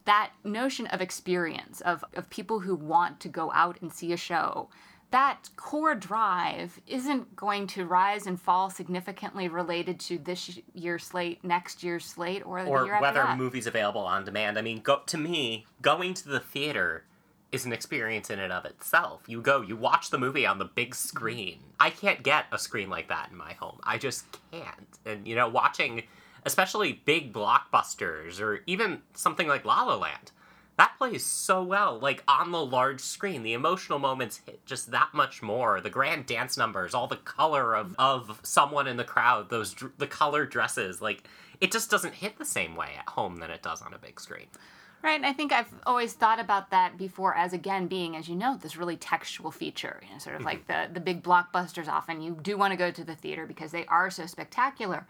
that 0.04 0.32
notion 0.44 0.86
of 0.88 1.00
experience 1.00 1.80
of, 1.82 2.04
of 2.14 2.28
people 2.30 2.60
who 2.60 2.74
want 2.74 3.20
to 3.20 3.28
go 3.28 3.52
out 3.52 3.80
and 3.80 3.92
see 3.92 4.12
a 4.12 4.16
show 4.16 4.68
that 5.12 5.50
core 5.56 5.94
drive 5.94 6.80
isn't 6.86 7.36
going 7.36 7.66
to 7.66 7.84
rise 7.84 8.26
and 8.26 8.40
fall 8.40 8.70
significantly 8.70 9.46
related 9.46 10.00
to 10.00 10.18
this 10.18 10.58
year's 10.74 11.04
slate, 11.04 11.44
next 11.44 11.82
year's 11.82 12.06
slate, 12.06 12.44
or, 12.44 12.60
or 12.60 12.98
whether 12.98 13.22
that. 13.22 13.38
movies 13.38 13.66
available 13.66 14.00
on 14.00 14.24
demand. 14.24 14.58
I 14.58 14.62
mean, 14.62 14.80
go, 14.80 15.02
to 15.06 15.18
me, 15.18 15.66
going 15.82 16.14
to 16.14 16.28
the 16.28 16.40
theater 16.40 17.04
is 17.52 17.66
an 17.66 17.72
experience 17.72 18.30
in 18.30 18.38
and 18.38 18.52
of 18.52 18.64
itself. 18.64 19.22
You 19.26 19.42
go, 19.42 19.60
you 19.60 19.76
watch 19.76 20.10
the 20.10 20.18
movie 20.18 20.46
on 20.46 20.58
the 20.58 20.64
big 20.64 20.94
screen. 20.94 21.60
I 21.78 21.90
can't 21.90 22.22
get 22.22 22.46
a 22.50 22.58
screen 22.58 22.88
like 22.88 23.08
that 23.08 23.28
in 23.30 23.36
my 23.36 23.52
home. 23.52 23.78
I 23.84 23.98
just 23.98 24.24
can't. 24.50 24.98
And 25.04 25.28
you 25.28 25.36
know, 25.36 25.48
watching 25.48 26.04
especially 26.44 27.00
big 27.04 27.32
blockbusters 27.32 28.40
or 28.40 28.60
even 28.66 29.02
something 29.14 29.46
like 29.46 29.64
La 29.64 29.82
La 29.82 29.96
Land. 29.96 30.32
That 30.78 30.96
plays 30.96 31.24
so 31.24 31.62
well, 31.62 31.98
like 32.00 32.24
on 32.26 32.50
the 32.50 32.64
large 32.64 33.00
screen. 33.00 33.42
The 33.42 33.52
emotional 33.52 33.98
moments 33.98 34.40
hit 34.46 34.64
just 34.64 34.90
that 34.90 35.10
much 35.12 35.42
more. 35.42 35.80
The 35.80 35.90
grand 35.90 36.26
dance 36.26 36.56
numbers, 36.56 36.94
all 36.94 37.06
the 37.06 37.16
color 37.16 37.76
of, 37.76 37.94
of 37.98 38.40
someone 38.42 38.88
in 38.88 38.96
the 38.96 39.04
crowd, 39.04 39.50
those 39.50 39.76
the 39.98 40.06
color 40.06 40.46
dresses, 40.46 41.02
like 41.02 41.24
it 41.60 41.70
just 41.70 41.90
doesn't 41.90 42.14
hit 42.14 42.38
the 42.38 42.44
same 42.44 42.74
way 42.74 42.92
at 42.98 43.10
home 43.10 43.36
than 43.36 43.50
it 43.50 43.62
does 43.62 43.82
on 43.82 43.92
a 43.92 43.98
big 43.98 44.18
screen. 44.18 44.46
Right, 45.02 45.16
and 45.16 45.26
I 45.26 45.32
think 45.32 45.52
I've 45.52 45.72
always 45.84 46.12
thought 46.12 46.38
about 46.38 46.70
that 46.70 46.96
before 46.96 47.34
as 47.34 47.52
again 47.52 47.88
being, 47.88 48.14
as 48.14 48.28
you 48.28 48.36
know, 48.36 48.56
this 48.56 48.76
really 48.76 48.96
textual 48.96 49.50
feature. 49.50 50.00
You 50.06 50.12
know, 50.12 50.18
sort 50.18 50.36
of 50.36 50.42
mm-hmm. 50.42 50.48
like 50.48 50.66
the 50.68 50.88
the 50.92 51.00
big 51.00 51.22
blockbusters. 51.22 51.88
Often 51.88 52.22
you 52.22 52.38
do 52.40 52.56
want 52.56 52.70
to 52.72 52.76
go 52.76 52.90
to 52.90 53.04
the 53.04 53.16
theater 53.16 53.46
because 53.46 53.72
they 53.72 53.84
are 53.86 54.10
so 54.10 54.26
spectacular 54.26 55.06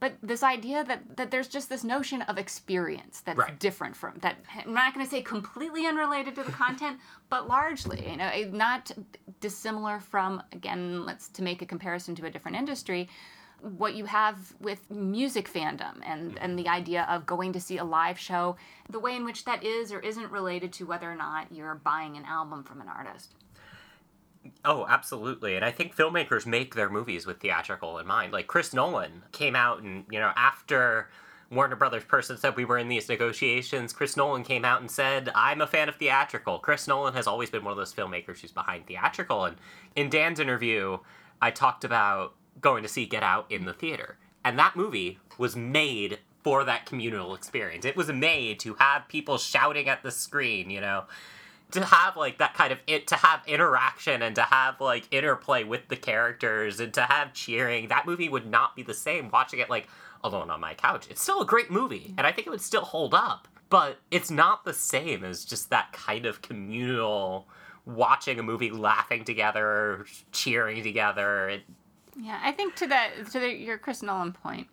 but 0.00 0.14
this 0.22 0.42
idea 0.42 0.84
that 0.84 1.16
that 1.16 1.30
there's 1.30 1.48
just 1.48 1.68
this 1.68 1.84
notion 1.84 2.22
of 2.22 2.38
experience 2.38 3.20
that's 3.20 3.38
right. 3.38 3.58
different 3.58 3.96
from 3.96 4.14
that 4.20 4.36
i'm 4.64 4.72
not 4.72 4.94
going 4.94 5.04
to 5.04 5.10
say 5.10 5.20
completely 5.22 5.86
unrelated 5.86 6.34
to 6.34 6.42
the 6.42 6.52
content 6.52 6.98
but 7.28 7.48
largely 7.48 8.08
you 8.08 8.16
know 8.16 8.30
not 8.52 8.90
dissimilar 9.40 10.00
from 10.00 10.42
again 10.52 11.04
let's 11.04 11.28
to 11.28 11.42
make 11.42 11.62
a 11.62 11.66
comparison 11.66 12.14
to 12.14 12.26
a 12.26 12.30
different 12.30 12.56
industry 12.56 13.08
what 13.60 13.94
you 13.94 14.04
have 14.04 14.54
with 14.60 14.90
music 14.90 15.52
fandom 15.52 16.00
and, 16.04 16.30
mm-hmm. 16.30 16.38
and 16.40 16.58
the 16.58 16.68
idea 16.68 17.06
of 17.10 17.26
going 17.26 17.52
to 17.52 17.60
see 17.60 17.78
a 17.78 17.84
live 17.84 18.18
show, 18.18 18.56
the 18.88 18.98
way 18.98 19.16
in 19.16 19.24
which 19.24 19.44
that 19.44 19.64
is 19.64 19.92
or 19.92 20.00
isn't 20.00 20.30
related 20.30 20.72
to 20.74 20.86
whether 20.86 21.10
or 21.10 21.16
not 21.16 21.50
you're 21.52 21.74
buying 21.74 22.16
an 22.16 22.24
album 22.24 22.62
from 22.62 22.80
an 22.80 22.88
artist. 22.88 23.34
Oh, 24.64 24.86
absolutely. 24.88 25.56
And 25.56 25.64
I 25.64 25.70
think 25.70 25.94
filmmakers 25.94 26.46
make 26.46 26.74
their 26.74 26.88
movies 26.88 27.26
with 27.26 27.40
theatrical 27.40 27.98
in 27.98 28.06
mind. 28.06 28.32
Like 28.32 28.46
Chris 28.46 28.72
Nolan 28.72 29.22
came 29.32 29.56
out 29.56 29.82
and, 29.82 30.04
you 30.10 30.18
know, 30.18 30.32
after 30.36 31.08
Warner 31.50 31.76
Brothers 31.76 32.04
person 32.04 32.36
said 32.36 32.56
we 32.56 32.64
were 32.64 32.78
in 32.78 32.88
these 32.88 33.08
negotiations, 33.08 33.92
Chris 33.92 34.16
Nolan 34.16 34.44
came 34.44 34.64
out 34.64 34.80
and 34.80 34.90
said, 34.90 35.30
I'm 35.34 35.60
a 35.60 35.66
fan 35.66 35.88
of 35.88 35.96
theatrical. 35.96 36.58
Chris 36.58 36.86
Nolan 36.86 37.14
has 37.14 37.26
always 37.26 37.50
been 37.50 37.64
one 37.64 37.72
of 37.72 37.78
those 37.78 37.92
filmmakers 37.92 38.40
who's 38.40 38.52
behind 38.52 38.86
theatrical. 38.86 39.44
And 39.44 39.56
in 39.96 40.10
Dan's 40.10 40.40
interview, 40.40 40.98
I 41.42 41.50
talked 41.50 41.84
about 41.84 42.34
going 42.60 42.82
to 42.82 42.88
see 42.88 43.06
Get 43.06 43.22
Out 43.22 43.50
in 43.50 43.64
the 43.64 43.72
theater. 43.72 44.16
And 44.44 44.58
that 44.58 44.76
movie 44.76 45.18
was 45.36 45.56
made 45.56 46.18
for 46.42 46.64
that 46.64 46.86
communal 46.86 47.34
experience. 47.34 47.84
It 47.84 47.96
was 47.96 48.08
made 48.08 48.60
to 48.60 48.74
have 48.74 49.08
people 49.08 49.38
shouting 49.38 49.88
at 49.88 50.02
the 50.02 50.10
screen, 50.10 50.70
you 50.70 50.80
know 50.80 51.04
to 51.70 51.84
have 51.84 52.16
like 52.16 52.38
that 52.38 52.54
kind 52.54 52.72
of 52.72 52.78
it 52.86 53.06
to 53.06 53.14
have 53.14 53.42
interaction 53.46 54.22
and 54.22 54.34
to 54.36 54.42
have 54.42 54.80
like 54.80 55.06
interplay 55.10 55.64
with 55.64 55.88
the 55.88 55.96
characters 55.96 56.80
and 56.80 56.94
to 56.94 57.02
have 57.02 57.32
cheering 57.32 57.88
that 57.88 58.06
movie 58.06 58.28
would 58.28 58.46
not 58.46 58.74
be 58.74 58.82
the 58.82 58.94
same 58.94 59.30
watching 59.30 59.58
it 59.58 59.68
like 59.68 59.86
alone 60.24 60.50
on 60.50 60.60
my 60.60 60.74
couch 60.74 61.06
it's 61.10 61.22
still 61.22 61.40
a 61.40 61.46
great 61.46 61.70
movie 61.70 62.14
and 62.16 62.26
i 62.26 62.32
think 62.32 62.46
it 62.46 62.50
would 62.50 62.60
still 62.60 62.82
hold 62.82 63.14
up 63.14 63.46
but 63.70 63.98
it's 64.10 64.30
not 64.30 64.64
the 64.64 64.72
same 64.72 65.24
as 65.24 65.44
just 65.44 65.70
that 65.70 65.92
kind 65.92 66.24
of 66.24 66.40
communal 66.40 67.46
watching 67.84 68.38
a 68.38 68.42
movie 68.42 68.70
laughing 68.70 69.24
together 69.24 70.06
cheering 70.32 70.82
together 70.82 71.48
it, 71.48 71.62
yeah 72.20 72.40
i 72.42 72.52
think 72.52 72.74
to 72.74 72.86
that 72.86 73.10
to 73.30 73.38
the, 73.38 73.52
your 73.52 73.78
chris 73.78 74.02
nolan 74.02 74.32
point 74.32 74.66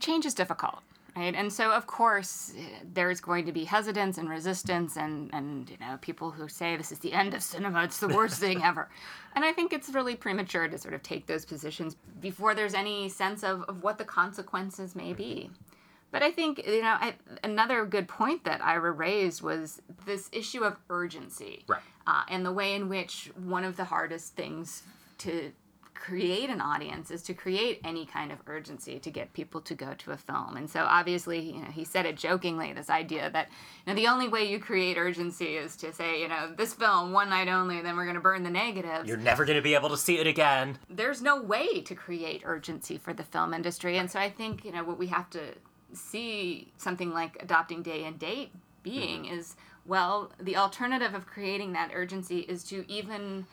change 0.00 0.24
is 0.26 0.34
difficult 0.34 0.82
right? 1.18 1.34
And 1.34 1.52
so, 1.52 1.72
of 1.72 1.86
course, 1.86 2.52
there's 2.94 3.20
going 3.20 3.46
to 3.46 3.52
be 3.52 3.64
hesitance 3.64 4.18
and 4.18 4.28
resistance, 4.28 4.96
and 4.96 5.30
and 5.32 5.68
you 5.68 5.76
know 5.80 5.98
people 6.00 6.30
who 6.30 6.48
say 6.48 6.76
this 6.76 6.92
is 6.92 7.00
the 7.00 7.12
end 7.12 7.34
of 7.34 7.42
cinema, 7.42 7.84
it's 7.84 7.98
the 7.98 8.08
worst 8.08 8.40
thing 8.40 8.62
ever. 8.62 8.88
And 9.34 9.44
I 9.44 9.52
think 9.52 9.72
it's 9.72 9.90
really 9.90 10.16
premature 10.16 10.66
to 10.66 10.78
sort 10.78 10.94
of 10.94 11.02
take 11.04 11.26
those 11.26 11.44
positions 11.44 11.94
before 12.20 12.56
there's 12.56 12.74
any 12.74 13.08
sense 13.08 13.44
of, 13.44 13.62
of 13.68 13.84
what 13.84 13.96
the 13.96 14.04
consequences 14.04 14.96
may 14.96 15.12
be. 15.12 15.50
But 16.10 16.24
I 16.24 16.32
think 16.32 16.66
you 16.66 16.82
know 16.82 16.96
I, 16.98 17.14
another 17.44 17.84
good 17.84 18.08
point 18.08 18.44
that 18.44 18.64
Ira 18.64 18.90
raised 18.90 19.42
was 19.42 19.80
this 20.06 20.28
issue 20.32 20.64
of 20.64 20.76
urgency, 20.90 21.64
right? 21.68 21.82
Uh, 22.06 22.22
and 22.28 22.44
the 22.44 22.52
way 22.52 22.74
in 22.74 22.88
which 22.88 23.30
one 23.36 23.64
of 23.64 23.76
the 23.76 23.84
hardest 23.84 24.34
things 24.34 24.82
to 25.18 25.52
create 25.98 26.48
an 26.48 26.60
audience 26.60 27.10
is 27.10 27.22
to 27.22 27.34
create 27.34 27.80
any 27.82 28.06
kind 28.06 28.30
of 28.30 28.38
urgency 28.46 28.98
to 29.00 29.10
get 29.10 29.32
people 29.32 29.60
to 29.60 29.74
go 29.74 29.94
to 29.94 30.12
a 30.12 30.16
film. 30.16 30.56
And 30.56 30.70
so 30.70 30.84
obviously, 30.84 31.40
you 31.40 31.60
know, 31.60 31.70
he 31.70 31.84
said 31.84 32.06
it 32.06 32.16
jokingly, 32.16 32.72
this 32.72 32.88
idea 32.88 33.28
that 33.30 33.48
you 33.84 33.92
know 33.92 33.96
the 33.96 34.06
only 34.06 34.28
way 34.28 34.44
you 34.44 34.60
create 34.60 34.96
urgency 34.96 35.56
is 35.56 35.76
to 35.76 35.92
say, 35.92 36.22
you 36.22 36.28
know, 36.28 36.52
this 36.56 36.72
film 36.72 37.12
one 37.12 37.28
night 37.28 37.48
only, 37.48 37.82
then 37.82 37.96
we're 37.96 38.04
going 38.04 38.14
to 38.14 38.20
burn 38.20 38.42
the 38.42 38.50
negatives. 38.50 39.08
You're 39.08 39.16
never 39.16 39.44
going 39.44 39.56
to 39.56 39.62
be 39.62 39.74
able 39.74 39.88
to 39.90 39.96
see 39.96 40.18
it 40.18 40.26
again. 40.26 40.78
There's 40.88 41.20
no 41.20 41.42
way 41.42 41.80
to 41.82 41.94
create 41.94 42.42
urgency 42.44 42.96
for 42.96 43.12
the 43.12 43.24
film 43.24 43.52
industry. 43.52 43.98
And 43.98 44.10
so 44.10 44.20
I 44.20 44.30
think, 44.30 44.64
you 44.64 44.72
know, 44.72 44.84
what 44.84 44.98
we 44.98 45.08
have 45.08 45.28
to 45.30 45.40
see 45.92 46.72
something 46.76 47.12
like 47.12 47.36
adopting 47.40 47.82
day 47.82 48.04
and 48.04 48.18
date 48.18 48.52
being 48.82 49.24
mm-hmm. 49.24 49.38
is 49.38 49.56
well, 49.84 50.30
the 50.38 50.54
alternative 50.54 51.14
of 51.14 51.26
creating 51.26 51.72
that 51.72 51.90
urgency 51.94 52.40
is 52.40 52.62
to 52.64 52.84
even 52.92 53.46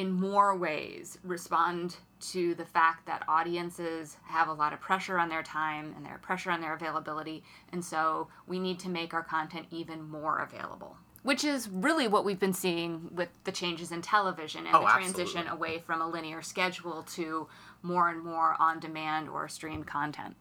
in 0.00 0.10
more 0.10 0.56
ways 0.56 1.18
respond 1.22 1.96
to 2.20 2.54
the 2.54 2.64
fact 2.64 3.04
that 3.04 3.22
audiences 3.28 4.16
have 4.24 4.48
a 4.48 4.52
lot 4.52 4.72
of 4.72 4.80
pressure 4.80 5.18
on 5.18 5.28
their 5.28 5.42
time 5.42 5.92
and 5.94 6.06
their 6.06 6.16
pressure 6.22 6.50
on 6.50 6.62
their 6.62 6.72
availability 6.72 7.42
and 7.70 7.84
so 7.84 8.26
we 8.46 8.58
need 8.58 8.78
to 8.78 8.88
make 8.88 9.12
our 9.12 9.22
content 9.22 9.66
even 9.70 10.02
more 10.02 10.38
available 10.38 10.96
which 11.22 11.44
is 11.44 11.68
really 11.68 12.08
what 12.08 12.24
we've 12.24 12.38
been 12.38 12.54
seeing 12.54 13.10
with 13.14 13.28
the 13.44 13.52
changes 13.52 13.92
in 13.92 14.00
television 14.00 14.66
and 14.66 14.74
oh, 14.74 14.80
the 14.80 14.86
transition 14.86 15.40
absolutely. 15.40 15.68
away 15.74 15.78
from 15.78 16.00
a 16.00 16.08
linear 16.08 16.40
schedule 16.40 17.02
to 17.02 17.46
more 17.82 18.08
and 18.08 18.24
more 18.24 18.56
on 18.58 18.80
demand 18.80 19.28
or 19.28 19.48
streamed 19.48 19.86
content 19.86 20.34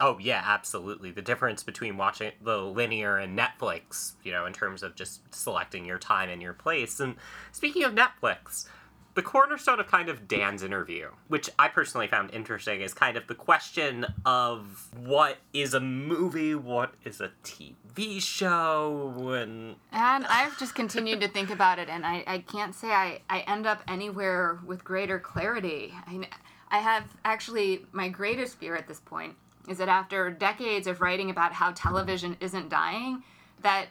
Oh 0.00 0.18
yeah, 0.20 0.42
absolutely. 0.44 1.12
The 1.12 1.22
difference 1.22 1.62
between 1.62 1.96
watching 1.96 2.32
the 2.42 2.58
linear 2.58 3.16
and 3.16 3.38
Netflix, 3.38 4.14
you 4.24 4.32
know, 4.32 4.44
in 4.44 4.52
terms 4.52 4.82
of 4.82 4.96
just 4.96 5.32
selecting 5.32 5.84
your 5.84 6.00
time 6.00 6.28
and 6.28 6.42
your 6.42 6.52
place. 6.52 6.98
And 6.98 7.14
speaking 7.52 7.84
of 7.84 7.94
Netflix, 7.94 8.66
the 9.14 9.22
cornerstone 9.22 9.78
of 9.80 9.86
kind 9.86 10.08
of 10.08 10.26
Dan's 10.26 10.62
interview, 10.62 11.08
which 11.28 11.48
I 11.58 11.68
personally 11.68 12.08
found 12.08 12.32
interesting, 12.32 12.80
is 12.80 12.92
kind 12.92 13.16
of 13.16 13.26
the 13.26 13.34
question 13.34 14.06
of 14.26 14.88
what 14.96 15.38
is 15.52 15.72
a 15.72 15.80
movie, 15.80 16.54
what 16.54 16.94
is 17.04 17.20
a 17.20 17.30
TV 17.44 18.20
show, 18.20 19.32
and 19.32 19.76
and 19.92 20.26
I've 20.26 20.58
just 20.58 20.74
continued 20.74 21.20
to 21.20 21.28
think 21.28 21.50
about 21.50 21.78
it, 21.78 21.88
and 21.88 22.04
I, 22.04 22.24
I 22.26 22.38
can't 22.38 22.74
say 22.74 22.90
I, 22.90 23.20
I 23.30 23.40
end 23.40 23.66
up 23.66 23.82
anywhere 23.86 24.58
with 24.66 24.82
greater 24.82 25.18
clarity. 25.18 25.94
I 26.06 26.28
I 26.70 26.78
have 26.78 27.04
actually 27.24 27.86
my 27.92 28.08
greatest 28.08 28.58
fear 28.58 28.74
at 28.74 28.88
this 28.88 28.98
point 29.00 29.36
is 29.68 29.78
that 29.78 29.88
after 29.88 30.30
decades 30.30 30.86
of 30.86 31.00
writing 31.00 31.30
about 31.30 31.52
how 31.52 31.70
television 31.72 32.36
isn't 32.40 32.68
dying, 32.68 33.22
that 33.62 33.86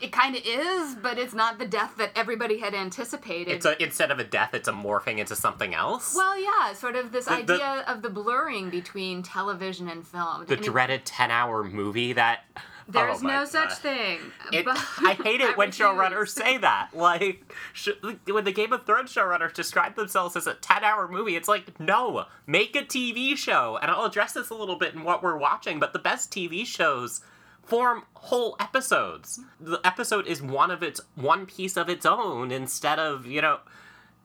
it 0.00 0.12
kind 0.12 0.34
of 0.36 0.42
is, 0.44 0.96
but 0.96 1.18
it's 1.18 1.34
not 1.34 1.58
the 1.58 1.66
death 1.66 1.94
that 1.98 2.10
everybody 2.16 2.58
had 2.58 2.74
anticipated. 2.74 3.52
It's 3.52 3.64
a 3.66 3.80
instead 3.82 4.10
of 4.10 4.18
a 4.18 4.24
death, 4.24 4.54
it's 4.54 4.68
a 4.68 4.72
morphing 4.72 5.18
into 5.18 5.36
something 5.36 5.74
else. 5.74 6.14
well, 6.16 6.38
yeah, 6.40 6.72
sort 6.74 6.96
of 6.96 7.12
this 7.12 7.26
The- 7.26 7.42
the- 7.44 7.54
idea 7.54 7.84
of 7.86 8.02
the 8.02 8.10
blurring 8.10 8.70
between 8.70 9.22
television 9.22 9.88
and 9.88 10.06
film. 10.06 10.44
the 10.46 10.54
And 10.54 10.64
it- 10.64 10.70
dreaded 10.70 11.04
ten-hour 11.04 11.64
movie 11.64 12.12
that. 12.14 12.44
There's 12.86 13.22
oh 13.22 13.26
no 13.26 13.44
such 13.46 13.72
thing. 13.76 14.18
It, 14.52 14.66
But- 14.66 14.76
I 14.98 15.14
hate 15.14 15.40
it 15.40 15.56
when 15.56 15.68
refuse. 15.68 15.88
showrunners 15.88 16.28
say 16.28 16.58
that. 16.58 16.90
Like, 16.92 17.50
sh- 17.72 17.88
when 18.26 18.44
the 18.44 18.52
Game 18.52 18.74
of 18.74 18.84
Thrones 18.84 19.10
showrunners 19.10 19.54
describe 19.54 19.94
themselves 19.96 20.36
as 20.36 20.46
a 20.46 20.52
10 20.52 20.84
hour 20.84 21.08
movie, 21.08 21.34
it's 21.34 21.48
like, 21.48 21.80
no, 21.80 22.26
make 22.46 22.76
a 22.76 22.82
TV 22.82 23.38
show. 23.38 23.78
And 23.80 23.90
I'll 23.90 24.04
address 24.04 24.34
this 24.34 24.50
a 24.50 24.54
little 24.54 24.76
bit 24.76 24.92
in 24.92 25.02
what 25.02 25.22
we're 25.22 25.38
watching, 25.38 25.80
but 25.80 25.94
the 25.94 25.98
best 25.98 26.30
TV 26.30 26.66
shows 26.66 27.22
form 27.66 28.04
whole 28.14 28.56
episodes. 28.58 29.40
The 29.60 29.80
episode 29.84 30.26
is 30.26 30.42
one 30.42 30.70
of 30.70 30.82
its, 30.82 31.00
one 31.14 31.46
piece 31.46 31.76
of 31.76 31.88
its 31.88 32.06
own 32.06 32.50
instead 32.50 32.98
of, 32.98 33.26
you 33.26 33.42
know, 33.42 33.60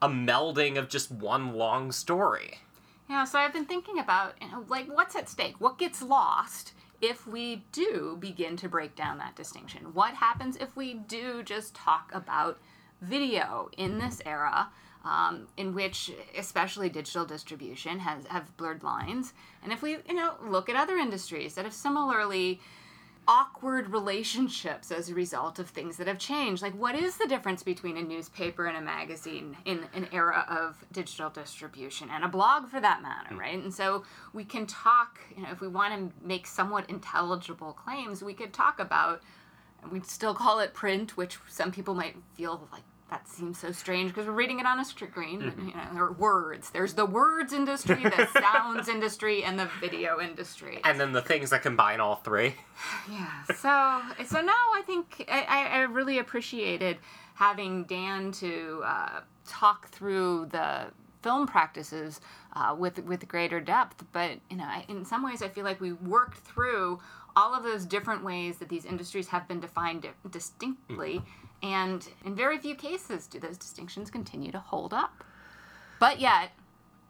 a 0.01 0.07
melding 0.07 0.77
of 0.77 0.89
just 0.89 1.11
one 1.11 1.53
long 1.53 1.91
story. 1.91 2.59
Yeah, 3.09 3.23
so 3.23 3.39
I've 3.39 3.53
been 3.53 3.65
thinking 3.65 3.99
about, 3.99 4.35
you 4.41 4.49
know, 4.49 4.63
like 4.67 4.87
what's 4.87 5.15
at 5.15 5.27
stake? 5.27 5.55
What 5.59 5.77
gets 5.77 6.01
lost 6.01 6.73
if 7.01 7.25
we 7.25 7.65
do 7.71 8.17
begin 8.19 8.55
to 8.57 8.69
break 8.69 8.95
down 8.95 9.17
that 9.17 9.35
distinction? 9.35 9.93
What 9.93 10.13
happens 10.13 10.55
if 10.57 10.75
we 10.75 10.93
do 10.93 11.41
just 11.43 11.73
talk 11.73 12.11
about 12.13 12.59
video 13.01 13.69
in 13.77 13.97
this 13.97 14.21
era? 14.25 14.69
Um, 15.05 15.47
in 15.55 15.73
which 15.73 16.11
especially 16.37 16.89
digital 16.89 17.23
distribution 17.23 17.99
has 17.99 18.27
have 18.27 18.55
blurred 18.57 18.83
lines 18.83 19.33
and 19.63 19.71
if 19.71 19.81
we 19.81 19.91
you 20.05 20.13
know 20.13 20.33
look 20.45 20.67
at 20.67 20.75
other 20.75 20.97
industries 20.97 21.55
that 21.55 21.63
have 21.63 21.73
similarly 21.73 22.59
awkward 23.29 23.91
relationships 23.91 24.91
as 24.91 25.07
a 25.07 25.13
result 25.13 25.59
of 25.59 25.69
things 25.69 25.97
that 25.97 26.07
have 26.07 26.17
changed. 26.17 26.63
Like, 26.63 26.73
what 26.73 26.95
is 26.95 27.17
the 27.17 27.27
difference 27.27 27.61
between 27.61 27.95
a 27.95 28.01
newspaper 28.01 28.65
and 28.65 28.75
a 28.75 28.81
magazine 28.81 29.55
in 29.65 29.85
an 29.93 30.07
era 30.11 30.47
of 30.49 30.83
digital 30.91 31.29
distribution 31.29 32.09
and 32.11 32.23
a 32.23 32.27
blog 32.27 32.69
for 32.69 32.81
that 32.81 33.03
matter, 33.03 33.35
mm. 33.35 33.37
right? 33.37 33.63
And 33.63 33.71
so 33.71 34.03
we 34.33 34.43
can 34.43 34.65
talk, 34.65 35.19
you 35.37 35.43
know, 35.43 35.51
if 35.51 35.61
we 35.61 35.67
want 35.67 35.93
to 35.93 36.25
make 36.25 36.47
somewhat 36.47 36.89
intelligible 36.89 37.73
claims, 37.73 38.23
we 38.23 38.33
could 38.33 38.51
talk 38.51 38.79
about, 38.79 39.21
and 39.83 39.91
we'd 39.91 40.07
still 40.07 40.33
call 40.33 40.57
it 40.59 40.73
print, 40.73 41.15
which 41.15 41.37
some 41.47 41.71
people 41.71 41.93
might 41.93 42.15
feel 42.33 42.67
like 42.71 42.81
that 43.09 43.27
seems 43.27 43.59
so 43.59 43.71
strange 43.71 44.11
because 44.11 44.27
we're 44.27 44.33
reading 44.33 44.59
it 44.59 44.65
on 44.65 44.79
a 44.79 44.85
screen. 44.85 45.39
but, 45.39 45.57
You 45.63 45.73
know, 45.73 45.87
there 45.93 46.03
are 46.03 46.11
words. 46.11 46.69
There's 46.69 46.93
the 46.93 47.05
words 47.05 47.53
industry, 47.53 48.03
the 48.03 48.27
sounds 48.39 48.87
industry, 48.87 49.43
and 49.43 49.59
the 49.59 49.69
video 49.79 50.19
industry. 50.19 50.79
And 50.83 50.99
then 50.99 51.11
the 51.13 51.21
things 51.21 51.49
that 51.49 51.61
combine 51.63 51.99
all 51.99 52.15
three. 52.15 52.55
Yeah. 53.11 53.43
So 53.55 54.01
so 54.25 54.41
now 54.41 54.53
I 54.75 54.81
think 54.85 55.25
I, 55.29 55.67
I 55.71 55.79
really 55.81 56.19
appreciated 56.19 56.97
having 57.35 57.83
Dan 57.85 58.31
to 58.33 58.81
uh, 58.85 59.19
talk 59.47 59.89
through 59.89 60.47
the 60.51 60.85
film 61.21 61.47
practices 61.47 62.21
uh, 62.53 62.75
with 62.77 62.99
with 63.03 63.27
greater 63.27 63.59
depth. 63.59 64.05
But 64.13 64.39
you 64.49 64.57
know, 64.57 64.63
I, 64.65 64.85
in 64.87 65.03
some 65.03 65.23
ways, 65.23 65.41
I 65.41 65.49
feel 65.49 65.65
like 65.65 65.81
we 65.81 65.93
worked 65.93 66.37
through 66.39 66.99
all 67.35 67.53
of 67.53 67.63
those 67.63 67.85
different 67.85 68.23
ways 68.23 68.57
that 68.57 68.69
these 68.69 68.85
industries 68.85 69.27
have 69.29 69.47
been 69.47 69.59
defined 69.59 70.01
di- 70.03 70.09
distinctly, 70.29 71.21
and 71.61 72.07
in 72.25 72.35
very 72.35 72.57
few 72.57 72.75
cases 72.75 73.27
do 73.27 73.39
those 73.39 73.57
distinctions 73.57 74.09
continue 74.09 74.51
to 74.51 74.59
hold 74.59 74.93
up. 74.93 75.23
But 75.99 76.19
yet. 76.19 76.51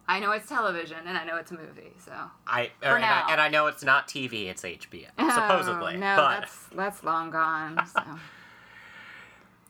I 0.08 0.20
know 0.20 0.32
it's 0.32 0.50
television 0.50 0.98
and 1.06 1.16
I 1.16 1.24
know 1.24 1.38
it's 1.38 1.52
a 1.52 1.54
movie, 1.54 1.94
so 2.04 2.12
I, 2.48 2.72
er, 2.84 2.96
and, 2.96 3.02
now. 3.02 3.26
I 3.28 3.32
and 3.32 3.40
I 3.40 3.48
know 3.48 3.68
it's 3.68 3.84
not 3.84 4.08
TV, 4.08 4.48
it's 4.48 4.64
HBO, 4.64 5.06
oh, 5.20 5.30
supposedly. 5.30 5.96
Oh, 5.96 6.00
no, 6.00 6.16
but 6.16 6.40
that's 6.40 6.66
that's 6.76 7.04
long 7.04 7.30
gone. 7.30 7.80
So. 7.86 8.02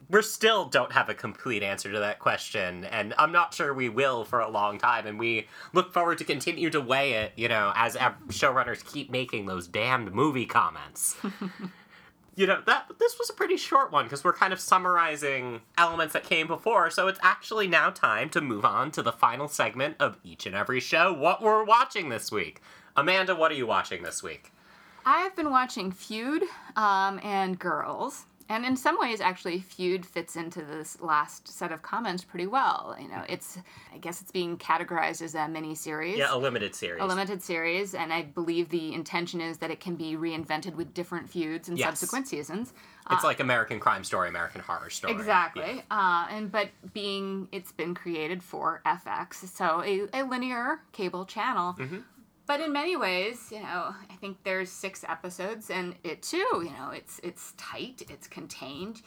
we 0.09 0.21
still 0.23 0.65
don't 0.65 0.91
have 0.91 1.07
a 1.09 1.13
complete 1.13 1.61
answer 1.61 1.91
to 1.91 1.99
that 1.99 2.19
question, 2.19 2.85
and 2.85 3.13
I'm 3.17 3.31
not 3.31 3.53
sure 3.53 3.73
we 3.73 3.89
will 3.89 4.25
for 4.25 4.39
a 4.39 4.49
long 4.49 4.79
time. 4.79 5.05
And 5.05 5.19
we 5.19 5.47
look 5.71 5.93
forward 5.93 6.17
to 6.17 6.23
continue 6.23 6.69
to 6.71 6.81
weigh 6.81 7.13
it, 7.13 7.33
you 7.35 7.47
know, 7.47 7.71
as 7.75 7.95
our 7.95 8.15
showrunners 8.29 8.83
keep 8.83 9.11
making 9.11 9.45
those 9.45 9.67
damned 9.67 10.11
movie 10.11 10.47
comments. 10.47 11.15
you 12.39 12.47
know 12.47 12.61
that 12.65 12.89
this 12.99 13.19
was 13.19 13.29
a 13.29 13.33
pretty 13.33 13.57
short 13.57 13.91
one 13.91 14.05
because 14.05 14.23
we're 14.23 14.31
kind 14.31 14.53
of 14.53 14.61
summarizing 14.61 15.59
elements 15.77 16.13
that 16.13 16.23
came 16.23 16.47
before. 16.47 16.89
So 16.89 17.09
it's 17.09 17.19
actually 17.21 17.67
now 17.67 17.89
time 17.89 18.29
to 18.29 18.39
move 18.39 18.63
on 18.63 18.91
to 18.91 19.03
the 19.03 19.11
final 19.11 19.49
segment 19.49 19.97
of 19.99 20.17
each 20.23 20.45
and 20.45 20.55
every 20.55 20.79
show. 20.79 21.11
What 21.11 21.41
we're 21.41 21.65
watching 21.65 22.07
this 22.07 22.31
week. 22.31 22.61
Amanda, 22.95 23.35
what 23.35 23.51
are 23.51 23.55
you 23.55 23.67
watching 23.67 24.03
this 24.03 24.23
week? 24.23 24.53
I've 25.05 25.35
been 25.35 25.51
watching 25.51 25.91
Feud 25.91 26.43
um, 26.77 27.19
and 27.23 27.59
Girls, 27.59 28.23
and 28.49 28.65
in 28.65 28.75
some 28.75 28.97
ways, 28.99 29.21
actually, 29.21 29.59
Feud 29.59 30.05
fits 30.05 30.35
into 30.35 30.61
this 30.63 30.99
last 31.01 31.47
set 31.47 31.71
of 31.71 31.81
comments 31.81 32.23
pretty 32.23 32.47
well. 32.47 32.95
You 32.99 33.07
know, 33.07 33.23
it's 33.29 33.57
I 33.93 33.97
guess 33.99 34.21
it's 34.21 34.31
being 34.31 34.57
categorized 34.57 35.21
as 35.21 35.35
a 35.35 35.47
mini 35.47 35.75
series. 35.75 36.17
Yeah, 36.17 36.33
a 36.33 36.37
limited 36.37 36.73
series. 36.75 37.01
a 37.01 37.05
limited 37.05 37.41
series, 37.43 37.93
and 37.93 38.11
I 38.11 38.23
believe 38.23 38.69
the 38.69 38.93
intention 38.93 39.39
is 39.39 39.59
that 39.59 39.71
it 39.71 39.79
can 39.79 39.95
be 39.95 40.15
reinvented 40.15 40.75
with 40.75 40.93
different 40.93 41.29
feuds 41.29 41.69
in 41.69 41.77
Yes. 41.77 41.87
subsequent 41.99 42.27
seasons. 42.27 42.73
it's 43.11 43.23
like 43.23 43.39
American 43.39 43.79
Crime 43.79 44.03
Story, 44.03 44.29
American 44.29 44.61
Horror 44.61 44.89
Story. 44.89 45.13
Exactly. 45.13 45.83
Uh, 45.89 46.27
and 46.29 46.51
but 46.51 46.69
being 46.93 47.47
it's 47.51 47.71
been 47.71 47.93
created 47.95 48.43
for 48.43 48.81
FX, 48.85 49.47
so 49.47 49.81
a, 49.83 50.07
a 50.13 50.23
linear 50.23 50.81
cable 50.91 51.25
channel. 51.25 51.75
But 52.49 52.61
in 52.61 52.73
many 52.73 52.95
ways, 52.97 53.49
you 53.51 53.59
know, 53.59 53.93
I 54.09 54.15
think 54.19 54.37
there's 54.43 54.71
six 54.71 55.05
episodes, 55.07 55.69
and 55.69 55.93
it 56.03 56.23
too, 56.23 56.49
you 56.65 56.71
know, 56.77 56.89
it's 56.91 57.19
it's 57.23 57.53
tight, 57.57 58.01
it's 58.09 58.27
contained. 58.27 59.03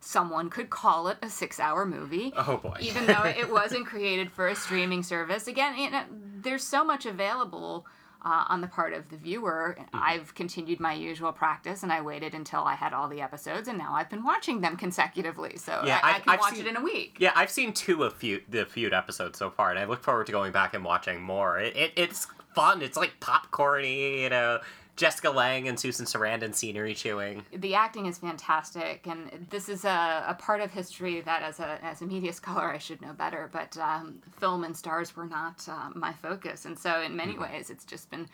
Someone 0.00 0.48
could 0.48 0.70
call 0.70 1.08
it 1.08 1.18
a 1.22 1.28
six-hour 1.28 1.84
movie 1.84 2.32
Oh 2.34 2.56
boy. 2.56 2.76
even 2.80 3.04
though 3.06 3.24
it 3.24 3.50
wasn't 3.52 3.84
created 3.84 4.30
for 4.32 4.48
a 4.48 4.54
streaming 4.54 5.02
service. 5.02 5.48
Again, 5.48 5.76
you 5.76 5.90
know, 5.90 6.04
there's 6.40 6.64
so 6.64 6.82
much 6.82 7.04
available 7.04 7.84
uh, 8.24 8.44
on 8.48 8.62
the 8.62 8.68
part 8.68 8.94
of 8.94 9.10
the 9.10 9.16
viewer. 9.18 9.76
I've 9.92 10.34
continued 10.34 10.80
my 10.80 10.94
usual 10.94 11.32
practice, 11.32 11.82
and 11.82 11.92
I 11.92 12.00
waited 12.00 12.32
until 12.32 12.62
I 12.62 12.74
had 12.74 12.94
all 12.94 13.08
the 13.08 13.20
episodes, 13.20 13.68
and 13.68 13.76
now 13.76 13.92
I've 13.92 14.08
been 14.08 14.24
watching 14.24 14.62
them 14.62 14.76
consecutively. 14.78 15.56
So 15.58 15.82
Yeah, 15.84 16.00
I, 16.02 16.10
I 16.10 16.20
can 16.20 16.22
I've 16.32 16.40
watch 16.40 16.54
seen- 16.54 16.66
it 16.66 16.68
in 16.68 16.76
a 16.76 16.82
week. 16.82 17.16
Yeah, 17.18 17.32
I've 17.36 17.50
seen 17.50 17.74
two 17.74 18.02
of 18.04 18.14
feud, 18.14 18.44
the 18.48 18.64
feud 18.64 18.94
episodes 18.94 19.38
so 19.38 19.50
far, 19.50 19.68
and 19.70 19.78
I 19.78 19.84
look 19.84 20.02
forward 20.02 20.24
to 20.28 20.32
going 20.32 20.52
back 20.52 20.72
and 20.72 20.82
watching 20.84 21.20
more. 21.20 21.58
It, 21.58 21.76
it 21.76 21.92
it's 21.96 22.26
fun. 22.54 22.82
It's 22.82 22.96
like 22.96 23.20
popcorny, 23.20 24.22
you 24.22 24.30
know. 24.30 24.60
Jessica 24.98 25.30
Lange 25.30 25.68
and 25.68 25.78
Susan 25.78 26.06
Sarandon 26.06 26.52
scenery 26.52 26.92
chewing. 26.92 27.44
The 27.52 27.76
acting 27.76 28.06
is 28.06 28.18
fantastic, 28.18 29.06
and 29.06 29.46
this 29.48 29.68
is 29.68 29.84
a, 29.84 30.24
a 30.26 30.34
part 30.34 30.60
of 30.60 30.72
history 30.72 31.20
that, 31.20 31.42
as 31.44 31.60
a 31.60 31.78
as 31.84 32.02
a 32.02 32.04
media 32.04 32.32
scholar, 32.32 32.72
I 32.72 32.78
should 32.78 33.00
know 33.00 33.12
better. 33.12 33.48
But 33.52 33.78
um, 33.78 34.20
film 34.40 34.64
and 34.64 34.76
stars 34.76 35.14
were 35.14 35.26
not 35.26 35.66
uh, 35.68 35.90
my 35.94 36.12
focus, 36.14 36.64
and 36.64 36.76
so 36.76 37.00
in 37.00 37.14
many 37.14 37.38
ways, 37.38 37.70
it's 37.70 37.84
just 37.84 38.10
been 38.10 38.28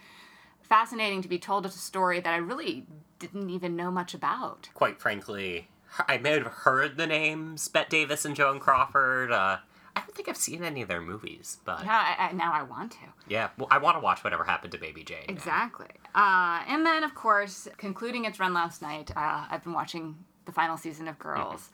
fascinating 0.62 1.20
to 1.20 1.28
be 1.28 1.38
told 1.38 1.66
a 1.66 1.68
story 1.68 2.20
that 2.20 2.32
I 2.32 2.38
really 2.38 2.86
didn't 3.18 3.50
even 3.50 3.76
know 3.76 3.90
much 3.90 4.14
about. 4.14 4.70
Quite 4.72 4.98
frankly, 4.98 5.68
I 6.08 6.16
may 6.16 6.30
have 6.30 6.46
heard 6.46 6.96
the 6.96 7.06
names 7.06 7.68
Bette 7.68 7.90
Davis 7.90 8.24
and 8.24 8.34
Joan 8.34 8.58
Crawford. 8.58 9.30
Uh, 9.30 9.58
I 9.96 10.00
don't 10.00 10.14
think 10.14 10.28
I've 10.28 10.36
seen 10.36 10.64
any 10.64 10.82
of 10.82 10.88
their 10.88 11.00
movies, 11.00 11.58
but 11.64 11.84
Yeah, 11.84 12.16
I, 12.18 12.28
I, 12.28 12.32
now 12.32 12.52
I 12.52 12.62
want 12.62 12.92
to. 12.92 12.98
yeah, 13.28 13.50
well, 13.58 13.68
I 13.70 13.78
want 13.78 13.96
to 13.96 14.00
watch 14.00 14.24
whatever 14.24 14.44
happened 14.44 14.72
to 14.72 14.78
Baby 14.78 15.04
Jane. 15.04 15.24
Exactly. 15.28 15.86
Uh, 16.14 16.62
and 16.68 16.84
then, 16.84 17.04
of 17.04 17.14
course, 17.14 17.68
concluding 17.78 18.24
its 18.24 18.40
run 18.40 18.52
last 18.54 18.82
night, 18.82 19.10
uh, 19.16 19.46
I've 19.50 19.62
been 19.64 19.72
watching 19.72 20.16
the 20.46 20.52
final 20.52 20.76
season 20.76 21.08
of 21.08 21.18
Girls. 21.18 21.70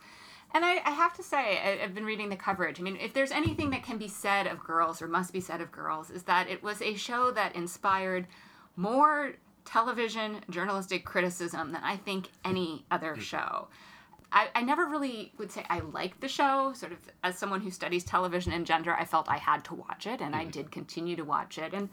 And 0.53 0.65
I, 0.65 0.81
I 0.85 0.91
have 0.91 1.15
to 1.15 1.23
say, 1.23 1.59
I, 1.59 1.83
I've 1.83 1.95
been 1.95 2.05
reading 2.05 2.29
the 2.29 2.35
coverage. 2.35 2.79
I 2.79 2.83
mean, 2.83 2.97
if 2.97 3.13
there's 3.13 3.31
anything 3.31 3.69
that 3.71 3.83
can 3.83 3.97
be 3.97 4.07
said 4.07 4.47
of 4.47 4.63
Girls, 4.63 5.01
or 5.01 5.07
must 5.07 5.31
be 5.33 5.39
said 5.39 5.61
of 5.61 5.71
Girls, 5.71 6.09
is 6.11 6.23
that 6.23 6.49
it 6.49 6.61
was 6.61 6.81
a 6.81 6.93
show 6.95 7.31
that 7.31 7.55
inspired 7.55 8.27
more 8.75 9.33
television 9.65 10.41
journalistic 10.49 11.05
criticism 11.05 11.71
than 11.71 11.83
I 11.83 11.95
think 11.97 12.29
any 12.43 12.85
other 12.91 13.15
show. 13.15 13.67
I, 14.31 14.49
I 14.55 14.61
never 14.61 14.85
really 14.85 15.33
would 15.37 15.51
say 15.51 15.65
I 15.69 15.79
liked 15.79 16.21
the 16.21 16.27
show. 16.27 16.73
Sort 16.73 16.93
of 16.93 16.99
as 17.23 17.37
someone 17.37 17.61
who 17.61 17.71
studies 17.71 18.03
television 18.03 18.53
and 18.53 18.65
gender, 18.65 18.93
I 18.93 19.05
felt 19.05 19.29
I 19.29 19.37
had 19.37 19.63
to 19.65 19.75
watch 19.75 20.07
it, 20.07 20.21
and 20.21 20.35
I 20.35 20.45
did 20.45 20.71
continue 20.71 21.15
to 21.17 21.23
watch 21.23 21.57
it. 21.57 21.73
And 21.73 21.89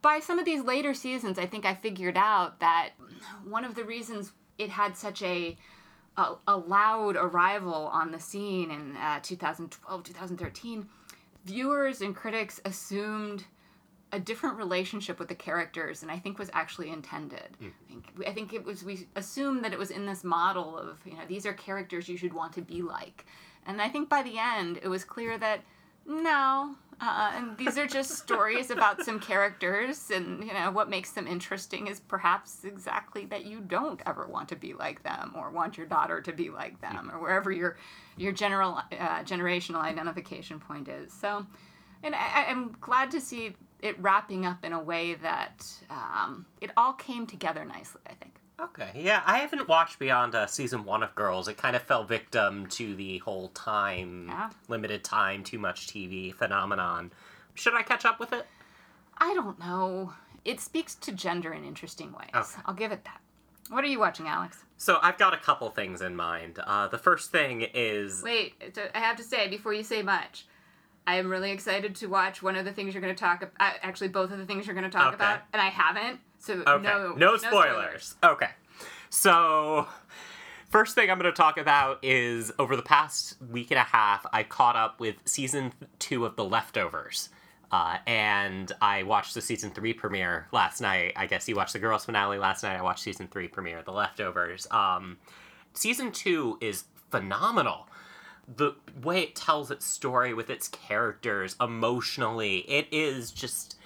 by 0.00 0.20
some 0.20 0.38
of 0.38 0.44
these 0.44 0.62
later 0.62 0.94
seasons, 0.94 1.38
I 1.38 1.46
think 1.46 1.64
I 1.64 1.74
figured 1.74 2.16
out 2.16 2.60
that 2.60 2.90
one 3.44 3.64
of 3.64 3.74
the 3.74 3.84
reasons 3.84 4.32
it 4.58 4.70
had 4.70 4.96
such 4.96 5.22
a 5.22 5.56
a, 6.16 6.34
a 6.46 6.56
loud 6.56 7.16
arrival 7.16 7.74
on 7.74 8.10
the 8.12 8.20
scene 8.20 8.70
in 8.70 8.96
uh, 8.96 9.20
2012, 9.22 10.04
2013, 10.04 10.86
viewers 11.44 12.02
and 12.02 12.14
critics 12.14 12.60
assumed 12.64 13.44
a 14.12 14.20
different 14.20 14.56
relationship 14.58 15.18
with 15.18 15.28
the 15.28 15.34
characters, 15.34 16.02
and 16.02 16.10
I 16.10 16.18
think 16.18 16.38
was 16.38 16.50
actually 16.52 16.90
intended. 16.90 17.56
I 17.62 17.88
think 17.88 18.04
I 18.28 18.32
think 18.32 18.52
it 18.52 18.64
was 18.64 18.84
we 18.84 19.06
assumed 19.16 19.64
that 19.64 19.72
it 19.72 19.78
was 19.78 19.90
in 19.90 20.06
this 20.06 20.22
model 20.22 20.76
of 20.78 20.98
you 21.04 21.14
know 21.14 21.22
these 21.26 21.46
are 21.46 21.54
characters 21.54 22.08
you 22.08 22.16
should 22.16 22.34
want 22.34 22.52
to 22.54 22.60
be 22.60 22.82
like, 22.82 23.24
and 23.66 23.80
I 23.80 23.88
think 23.88 24.08
by 24.08 24.22
the 24.22 24.38
end 24.38 24.78
it 24.82 24.88
was 24.88 25.04
clear 25.04 25.38
that 25.38 25.60
No. 26.06 26.74
Uh, 27.00 27.32
and 27.34 27.58
these 27.58 27.76
are 27.78 27.86
just 27.86 28.12
stories 28.12 28.70
about 28.70 29.02
some 29.02 29.18
characters, 29.18 30.10
and 30.12 30.44
you 30.44 30.52
know 30.52 30.70
what 30.70 30.88
makes 30.88 31.10
them 31.10 31.26
interesting 31.26 31.88
is 31.88 31.98
perhaps 31.98 32.64
exactly 32.64 33.24
that 33.26 33.44
you 33.44 33.60
don't 33.60 34.00
ever 34.06 34.26
want 34.28 34.48
to 34.48 34.54
be 34.56 34.72
like 34.72 35.02
them, 35.02 35.32
or 35.34 35.50
want 35.50 35.76
your 35.76 35.86
daughter 35.86 36.20
to 36.20 36.32
be 36.32 36.48
like 36.50 36.80
them, 36.80 37.10
or 37.12 37.18
wherever 37.20 37.50
your 37.50 37.76
your 38.16 38.30
general 38.30 38.74
uh, 38.92 39.22
generational 39.24 39.80
identification 39.82 40.60
point 40.60 40.86
is. 40.88 41.12
So, 41.12 41.44
and 42.04 42.14
I, 42.14 42.44
I'm 42.48 42.76
glad 42.80 43.10
to 43.12 43.20
see 43.20 43.56
it 43.82 43.98
wrapping 44.00 44.46
up 44.46 44.64
in 44.64 44.72
a 44.72 44.80
way 44.80 45.14
that 45.14 45.66
um, 45.90 46.46
it 46.60 46.70
all 46.76 46.92
came 46.94 47.26
together 47.26 47.64
nicely. 47.64 48.00
I 48.06 48.14
think. 48.14 48.36
Okay, 48.60 48.90
yeah, 48.94 49.22
I 49.26 49.38
haven't 49.38 49.66
watched 49.68 49.98
beyond 49.98 50.34
uh, 50.36 50.46
season 50.46 50.84
one 50.84 51.02
of 51.02 51.14
Girls. 51.16 51.48
It 51.48 51.56
kind 51.56 51.74
of 51.74 51.82
fell 51.82 52.04
victim 52.04 52.66
to 52.68 52.94
the 52.94 53.18
whole 53.18 53.48
time, 53.48 54.26
Yeah. 54.28 54.50
limited 54.68 55.02
time, 55.02 55.42
too 55.42 55.58
much 55.58 55.88
TV 55.88 56.32
phenomenon. 56.32 57.12
Should 57.54 57.74
I 57.74 57.82
catch 57.82 58.04
up 58.04 58.20
with 58.20 58.32
it? 58.32 58.46
I 59.18 59.34
don't 59.34 59.58
know. 59.58 60.12
It 60.44 60.60
speaks 60.60 60.94
to 60.96 61.12
gender 61.12 61.52
in 61.52 61.64
interesting 61.64 62.12
ways. 62.12 62.30
Okay. 62.34 62.62
I'll 62.64 62.74
give 62.74 62.92
it 62.92 63.04
that. 63.04 63.20
What 63.68 63.82
are 63.84 63.88
you 63.88 63.98
watching, 63.98 64.28
Alex? 64.28 64.64
So 64.76 64.98
I've 65.02 65.18
got 65.18 65.34
a 65.34 65.38
couple 65.38 65.68
things 65.70 66.00
in 66.00 66.14
mind. 66.14 66.58
Uh, 66.64 66.88
the 66.88 66.98
first 66.98 67.30
thing 67.32 67.62
is 67.74 68.22
Wait, 68.22 68.54
I 68.94 68.98
have 68.98 69.16
to 69.16 69.22
say 69.24 69.48
before 69.48 69.72
you 69.72 69.82
say 69.84 70.02
much, 70.02 70.46
I 71.06 71.16
am 71.16 71.28
really 71.28 71.50
excited 71.50 71.94
to 71.96 72.06
watch 72.06 72.42
one 72.42 72.56
of 72.56 72.64
the 72.64 72.72
things 72.72 72.94
you're 72.94 73.02
going 73.02 73.14
to 73.14 73.18
talk 73.20 73.42
about. 73.42 73.74
Actually, 73.82 74.08
both 74.08 74.30
of 74.30 74.38
the 74.38 74.46
things 74.46 74.66
you're 74.66 74.74
going 74.74 74.88
to 74.88 74.96
talk 74.96 75.08
Okay. 75.08 75.16
about, 75.16 75.40
and 75.52 75.60
I 75.60 75.68
haven't. 75.68 76.20
So 76.38 76.54
Okay. 76.66 76.82
no, 76.82 77.14
No, 77.16 77.36
spoilers. 77.36 78.14
Okay. 78.22 78.50
So, 79.10 79.86
first 80.70 80.94
thing 80.94 81.10
I'm 81.10 81.18
going 81.18 81.30
to 81.32 81.36
talk 81.36 81.58
about 81.58 81.98
is 82.02 82.52
over 82.58 82.76
the 82.76 82.82
past 82.82 83.36
week 83.50 83.70
and 83.70 83.78
a 83.78 83.84
half, 83.84 84.24
I 84.32 84.42
caught 84.42 84.76
up 84.76 85.00
with 85.00 85.16
season 85.24 85.72
two 85.98 86.24
of 86.24 86.36
The 86.36 86.44
Leftovers. 86.44 87.28
Uh, 87.70 87.96
and 88.06 88.70
I 88.82 89.02
watched 89.02 89.34
the 89.34 89.40
season 89.40 89.70
three 89.70 89.94
premiere 89.94 90.46
last 90.52 90.80
night. 90.80 91.14
I 91.16 91.26
guess 91.26 91.48
you 91.48 91.56
watched 91.56 91.72
the 91.72 91.78
girls' 91.78 92.04
finale 92.04 92.38
last 92.38 92.62
night. 92.62 92.76
I 92.78 92.82
watched 92.82 93.02
season 93.02 93.28
three 93.28 93.48
premiere, 93.48 93.82
The 93.82 93.92
Leftovers. 93.92 94.66
Um, 94.70 95.16
season 95.72 96.12
two 96.12 96.58
is 96.60 96.84
phenomenal. 97.10 97.88
The 98.48 98.74
way 99.02 99.22
it 99.22 99.36
tells 99.36 99.70
its 99.70 99.86
story 99.86 100.34
with 100.34 100.50
its 100.50 100.68
characters 100.68 101.56
emotionally, 101.60 102.58
it 102.68 102.88
is 102.90 103.30
just 103.30 103.76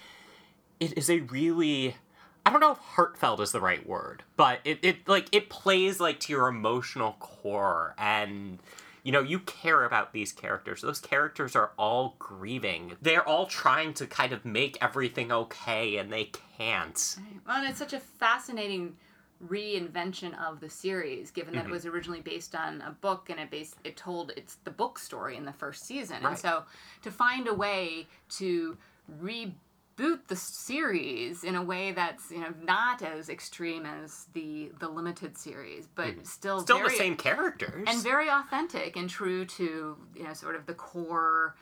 it 0.81 0.97
is 0.97 1.11
a 1.11 1.21
really 1.21 1.97
I 2.45 2.51
don't 2.51 2.61
know 2.61 2.73
if 2.73 2.79
heartfelt 2.79 3.41
is 3.41 3.53
the 3.53 3.61
right 3.61 3.87
word, 3.87 4.23
but 4.37 4.61
it, 4.65 4.79
it 4.83 5.09
like 5.09 5.29
it 5.33 5.51
plays 5.51 6.01
like 6.01 6.21
to 6.21 6.33
your 6.33 6.49
emotional 6.49 7.17
core 7.19 7.95
and 7.99 8.59
you 9.07 9.13
know, 9.13 9.21
you 9.21 9.39
care 9.39 9.85
about 9.85 10.13
these 10.13 10.33
characters. 10.33 10.83
Those 10.83 10.99
characters 10.99 11.55
are 11.55 11.71
all 11.79 12.17
grieving. 12.19 12.97
They're 13.01 13.27
all 13.27 13.47
trying 13.47 13.95
to 13.95 14.07
kind 14.09 14.33
of 14.33 14.45
make 14.45 14.77
everything 14.83 15.31
okay 15.31 15.97
and 15.99 16.13
they 16.13 16.33
can't. 16.59 17.17
Well, 17.47 17.59
and 17.59 17.69
it's 17.69 17.79
such 17.79 17.93
a 17.93 18.01
fascinating 18.01 18.97
reinvention 19.45 20.33
of 20.43 20.61
the 20.61 20.71
series, 20.71 21.31
given 21.31 21.55
Mm-hmm. 21.55 21.63
that 21.65 21.69
it 21.69 21.73
was 21.73 21.87
originally 21.87 22.21
based 22.21 22.55
on 22.55 22.81
a 22.83 22.91
book 22.91 23.29
and 23.31 23.39
it 23.41 23.51
based 23.51 23.77
it 23.85 23.97
told 23.97 24.33
it's 24.37 24.57
the 24.65 24.71
book 24.71 24.99
story 24.99 25.37
in 25.37 25.45
the 25.45 25.53
first 25.53 25.87
season, 25.87 26.25
and 26.25 26.39
so 26.39 26.65
to 27.03 27.11
find 27.11 27.47
a 27.49 27.55
way 27.55 28.07
to 28.39 28.77
reboot 29.23 30.21
the 30.29 30.37
series 30.37 31.45
in 31.45 31.55
a 31.55 31.63
way 31.63 31.93
that's 31.93 32.31
you 32.31 32.41
know 32.41 32.53
not 32.63 33.03
as 33.03 33.29
extreme 33.29 33.85
as 33.87 34.27
the 34.33 34.71
the 34.81 34.89
limited 34.89 35.37
series, 35.37 35.87
but 35.95 36.15
still 36.27 36.57
Mm-hmm. 36.57 36.63
Still 36.65 36.77
very, 36.79 36.89
the 36.91 36.97
same 36.97 37.17
characters. 37.17 37.85
and 37.89 38.03
very 38.03 38.29
authentic 38.29 38.97
and 38.97 39.09
true 39.09 39.45
to 39.45 39.97
you 40.15 40.23
know 40.25 40.33
sort 40.33 40.57
of 40.57 40.67
the 40.67 40.75
core 40.75 41.55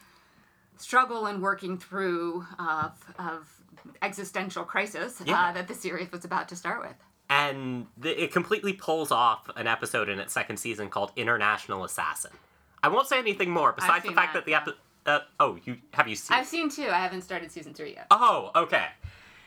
struggle 0.76 1.26
and 1.26 1.40
working 1.40 1.78
through 1.78 2.44
of, 2.58 2.92
of 3.18 3.48
existential 4.02 4.64
crisis 4.64 5.22
Yeah. 5.24 5.40
uh, 5.50 5.52
that 5.52 5.68
the 5.68 5.74
series 5.74 6.10
was 6.10 6.24
about 6.24 6.48
to 6.48 6.56
start 6.56 6.80
with. 6.80 6.96
And 7.28 7.86
the, 7.96 8.22
it 8.22 8.32
completely 8.32 8.72
pulls 8.72 9.10
off 9.10 9.48
an 9.56 9.66
episode 9.66 10.08
in 10.08 10.18
its 10.18 10.32
second 10.32 10.58
season 10.58 10.88
called 10.88 11.12
International 11.16 11.84
Assassin. 11.84 12.32
I 12.82 12.88
won't 12.88 13.08
say 13.08 13.18
anything 13.18 13.50
more 13.50 13.72
besides 13.72 14.04
the 14.04 14.12
fact 14.12 14.34
that, 14.34 14.44
that, 14.44 14.64
the 14.64 14.70
epi- 14.72 14.78
uh, 15.06 15.20
oh, 15.40 15.58
you 15.64 15.78
have 15.92 16.08
you 16.08 16.16
seen? 16.16 16.36
I've 16.36 16.46
seen 16.46 16.68
two. 16.68 16.88
I 16.88 16.98
haven't 16.98 17.22
started 17.22 17.50
season 17.50 17.74
three 17.74 17.94
yet. 17.94 18.06
Oh, 18.10 18.50
okay. 18.54 18.86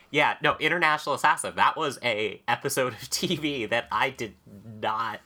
Yeah, 0.09 0.35
no, 0.41 0.55
International 0.59 1.15
Assassin. 1.15 1.53
That 1.55 1.75
was 1.75 1.99
a 2.03 2.41
episode 2.47 2.93
of 2.93 2.99
TV 3.09 3.69
that 3.69 3.87
I 3.91 4.09
did 4.09 4.35
not 4.81 5.19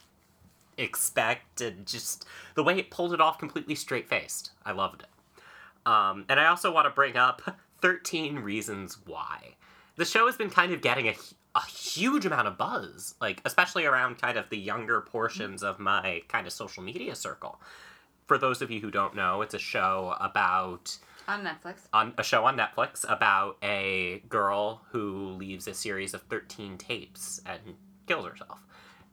expect, 0.78 1.62
and 1.62 1.86
just 1.86 2.26
the 2.56 2.64
way 2.64 2.78
it 2.78 2.90
pulled 2.90 3.14
it 3.14 3.22
off 3.22 3.38
completely 3.38 3.76
straight 3.76 4.10
faced. 4.10 4.52
I 4.66 4.72
loved 4.72 5.04
it. 5.04 5.08
Um, 5.86 6.26
and 6.30 6.40
I 6.40 6.48
also 6.48 6.72
want 6.72 6.86
to 6.86 6.92
bring 6.92 7.18
up 7.18 7.42
13 7.82 8.40
Reasons 8.40 8.98
Why. 9.06 9.56
The 9.96 10.06
show 10.06 10.26
has 10.26 10.38
been 10.38 10.50
kind 10.50 10.72
of 10.74 10.82
getting 10.82 11.08
a, 11.08 11.16
a 11.56 11.66
huge 11.66 12.26
amount 12.26 12.48
of 12.48 12.58
buzz, 12.58 13.16
like, 13.22 13.42
especially 13.46 13.86
around 13.86 14.20
kind 14.20 14.38
of 14.38 14.50
the 14.50 14.58
younger 14.58 15.02
portions 15.02 15.64
of 15.64 15.80
my 15.80 16.22
kind 16.28 16.48
of 16.48 16.54
social 16.54 16.82
media 16.84 17.16
circle. 17.16 17.60
For 18.28 18.38
those 18.38 18.62
of 18.62 18.72
you 18.72 18.80
who 18.80 18.90
don't 18.92 19.16
know, 19.16 19.42
it's 19.42 19.54
a 19.54 19.60
show 19.60 20.16
about 20.20 20.98
On 21.28 21.44
Netflix. 21.44 21.82
on 21.92 22.14
a 22.18 22.24
show 22.24 22.46
on 22.46 22.58
Netflix 22.58 23.04
about 23.10 23.58
a 23.62 24.24
girl 24.30 24.82
who 24.92 25.32
leaves 25.32 25.68
a 25.68 25.74
series 25.74 26.14
of 26.14 26.22
13 26.24 26.78
tapes 26.78 27.42
and 27.46 27.60
kills 28.08 28.26
herself. 28.26 28.64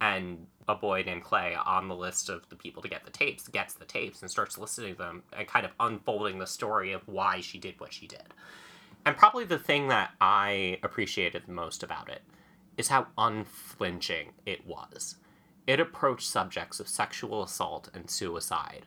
And 0.01 0.47
a 0.69 0.77
boy 0.77 1.03
named 1.05 1.25
Clay 1.25 1.57
on 1.57 1.89
the 1.89 1.97
list 1.97 2.29
of 2.29 2.49
the 2.51 2.55
people 2.57 2.83
to 2.83 2.89
get 2.89 3.05
the 3.05 3.11
tapes 3.11 3.49
gets 3.49 3.75
the 3.75 3.85
tapes 3.85 4.21
and 4.23 4.31
starts 4.31 4.57
listening 4.57 4.93
to 4.93 4.99
them 4.99 5.23
and 5.33 5.49
kind 5.49 5.67
of 5.67 5.73
unfolding 5.81 6.39
the 6.39 6.47
story 6.47 6.93
of 6.93 7.03
why 7.09 7.41
she 7.41 7.59
did 7.59 7.81
what 7.81 7.93
she 7.93 8.07
did. 8.07 8.33
And 9.09 9.17
probably 9.17 9.45
the 9.45 9.59
thing 9.59 9.89
that 9.89 10.11
I 10.21 10.79
appreciated 10.83 11.45
the 11.47 11.53
most 11.53 11.83
about 11.83 12.11
it 12.11 12.21
is 12.77 12.89
how 12.89 13.07
unflinching 13.17 14.33
it 14.45 14.67
was. 14.67 15.17
It 15.67 15.81
approached 15.81 16.29
subjects 16.29 16.79
of 16.79 16.89
sexual 16.89 17.43
assault 17.43 17.89
and 17.95 18.11
suicide 18.11 18.85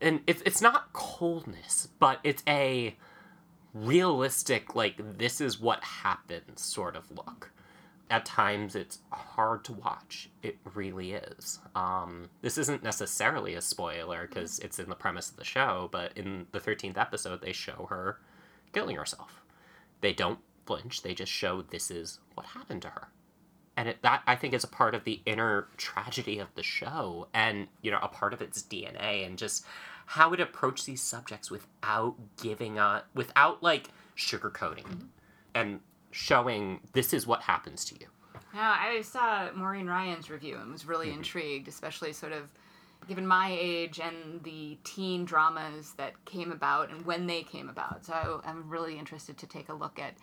and 0.00 0.20
it's 0.26 0.42
it's 0.42 0.62
not 0.62 0.92
coldness, 0.92 1.88
but 1.98 2.20
it's 2.24 2.42
a 2.46 2.96
realistic 3.72 4.74
like 4.74 5.18
this 5.18 5.40
is 5.40 5.60
what 5.60 5.82
happens 5.84 6.60
sort 6.62 6.96
of 6.96 7.10
look. 7.10 7.50
At 8.10 8.26
times 8.26 8.74
it's 8.74 8.98
hard 9.12 9.64
to 9.66 9.72
watch. 9.72 10.28
It 10.42 10.58
really 10.74 11.12
is. 11.12 11.60
Um, 11.76 12.28
this 12.42 12.58
isn't 12.58 12.82
necessarily 12.82 13.54
a 13.54 13.60
spoiler 13.60 14.26
because 14.26 14.58
it's 14.58 14.80
in 14.80 14.88
the 14.88 14.96
premise 14.96 15.30
of 15.30 15.36
the 15.36 15.44
show, 15.44 15.88
but 15.92 16.12
in 16.16 16.46
the 16.50 16.60
13th 16.60 16.98
episode 16.98 17.40
they 17.40 17.52
show 17.52 17.86
her 17.88 18.18
killing 18.72 18.96
herself. 18.96 19.42
They 20.00 20.12
don't 20.12 20.40
flinch, 20.66 21.02
they 21.02 21.14
just 21.14 21.32
show 21.32 21.62
this 21.62 21.90
is 21.90 22.20
what 22.34 22.46
happened 22.46 22.82
to 22.82 22.88
her 22.90 23.08
and 23.80 23.88
it, 23.88 24.02
that 24.02 24.22
I 24.26 24.36
think 24.36 24.52
is 24.52 24.62
a 24.62 24.68
part 24.68 24.94
of 24.94 25.04
the 25.04 25.22
inner 25.24 25.68
tragedy 25.78 26.38
of 26.38 26.54
the 26.54 26.62
show, 26.62 27.28
and 27.32 27.66
you 27.80 27.90
know, 27.90 27.98
a 28.02 28.08
part 28.08 28.34
of 28.34 28.42
its 28.42 28.62
DNA, 28.62 29.26
and 29.26 29.38
just 29.38 29.64
how 30.04 30.34
it 30.34 30.40
approached 30.40 30.84
these 30.84 31.00
subjects 31.00 31.50
without 31.50 32.14
giving 32.42 32.78
a, 32.78 33.04
without 33.14 33.62
like 33.62 33.88
sugarcoating, 34.18 34.84
mm-hmm. 34.84 35.06
and 35.54 35.80
showing 36.10 36.80
this 36.92 37.14
is 37.14 37.26
what 37.26 37.40
happens 37.40 37.86
to 37.86 37.94
you. 37.94 38.06
Now, 38.52 38.76
I 38.78 39.00
saw 39.00 39.48
Maureen 39.54 39.86
Ryan's 39.86 40.28
review 40.28 40.58
and 40.60 40.70
was 40.70 40.84
really 40.84 41.06
mm-hmm. 41.06 41.18
intrigued, 41.18 41.66
especially 41.66 42.12
sort 42.12 42.32
of 42.32 42.52
given 43.10 43.26
my 43.26 43.56
age 43.60 43.98
and 43.98 44.40
the 44.44 44.78
teen 44.84 45.24
dramas 45.24 45.94
that 45.96 46.24
came 46.26 46.52
about 46.52 46.90
and 46.90 47.04
when 47.04 47.26
they 47.26 47.42
came 47.42 47.68
about. 47.68 48.06
So 48.06 48.40
I'm 48.44 48.70
really 48.70 48.96
interested 49.00 49.36
to 49.38 49.48
take 49.48 49.68
a 49.68 49.74
look 49.74 49.98
at 49.98 50.14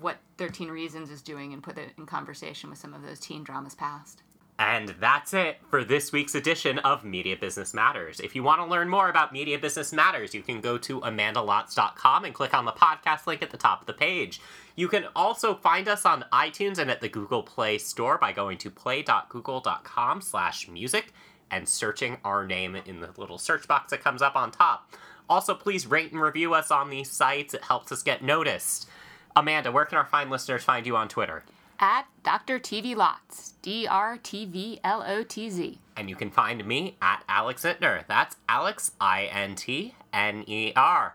what 0.00 0.16
13 0.38 0.70
Reasons 0.70 1.10
is 1.10 1.20
doing 1.20 1.52
and 1.52 1.62
put 1.62 1.76
it 1.76 1.90
in 1.98 2.06
conversation 2.06 2.70
with 2.70 2.78
some 2.78 2.94
of 2.94 3.02
those 3.02 3.20
teen 3.20 3.44
dramas 3.44 3.74
past. 3.74 4.22
And 4.58 4.94
that's 4.98 5.34
it 5.34 5.58
for 5.68 5.84
this 5.84 6.12
week's 6.12 6.34
edition 6.34 6.78
of 6.78 7.04
Media 7.04 7.36
Business 7.36 7.74
Matters. 7.74 8.20
If 8.20 8.34
you 8.34 8.42
want 8.42 8.62
to 8.62 8.66
learn 8.66 8.88
more 8.88 9.10
about 9.10 9.34
Media 9.34 9.58
Business 9.58 9.92
Matters, 9.92 10.32
you 10.32 10.40
can 10.40 10.62
go 10.62 10.78
to 10.78 11.02
amandalotz.com 11.02 12.24
and 12.24 12.34
click 12.34 12.54
on 12.54 12.64
the 12.64 12.72
podcast 12.72 13.26
link 13.26 13.42
at 13.42 13.50
the 13.50 13.58
top 13.58 13.82
of 13.82 13.86
the 13.86 13.92
page. 13.92 14.40
You 14.76 14.88
can 14.88 15.04
also 15.14 15.56
find 15.56 15.88
us 15.88 16.06
on 16.06 16.24
iTunes 16.32 16.78
and 16.78 16.90
at 16.90 17.02
the 17.02 17.08
Google 17.10 17.42
Play 17.42 17.76
Store 17.76 18.16
by 18.16 18.32
going 18.32 18.56
to 18.58 18.70
play.google.com 18.70 20.22
slash 20.22 20.68
music 20.68 21.12
and 21.54 21.68
searching 21.68 22.18
our 22.24 22.44
name 22.44 22.74
in 22.74 22.98
the 23.00 23.10
little 23.16 23.38
search 23.38 23.68
box 23.68 23.92
that 23.92 24.02
comes 24.02 24.20
up 24.20 24.34
on 24.34 24.50
top. 24.50 24.92
Also, 25.30 25.54
please 25.54 25.86
rate 25.86 26.10
and 26.10 26.20
review 26.20 26.52
us 26.52 26.72
on 26.72 26.90
these 26.90 27.08
sites. 27.08 27.54
It 27.54 27.62
helps 27.62 27.92
us 27.92 28.02
get 28.02 28.24
noticed. 28.24 28.88
Amanda, 29.36 29.70
where 29.70 29.84
can 29.84 29.96
our 29.96 30.04
fine 30.04 30.30
listeners 30.30 30.64
find 30.64 30.84
you 30.84 30.96
on 30.96 31.08
Twitter? 31.08 31.44
At 31.78 32.06
Dr. 32.24 32.58
TV 32.58 32.96
Lotz, 32.96 33.52
D 33.62 33.86
R 33.86 34.18
T 34.20 34.46
V 34.46 34.80
L 34.82 35.04
O 35.06 35.22
T 35.22 35.48
Z. 35.48 35.78
And 35.96 36.10
you 36.10 36.16
can 36.16 36.30
find 36.30 36.64
me 36.66 36.96
at 37.00 37.22
Alex 37.28 37.62
Intner. 37.62 38.04
That's 38.08 38.36
Alex, 38.48 38.90
I 39.00 39.24
N 39.26 39.54
T 39.54 39.94
N 40.12 40.42
E 40.48 40.72
R. 40.74 41.14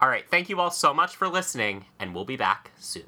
All 0.00 0.08
right, 0.08 0.24
thank 0.30 0.48
you 0.48 0.60
all 0.60 0.70
so 0.70 0.94
much 0.94 1.14
for 1.14 1.28
listening, 1.28 1.84
and 1.98 2.14
we'll 2.14 2.24
be 2.24 2.36
back 2.36 2.72
soon. 2.78 3.04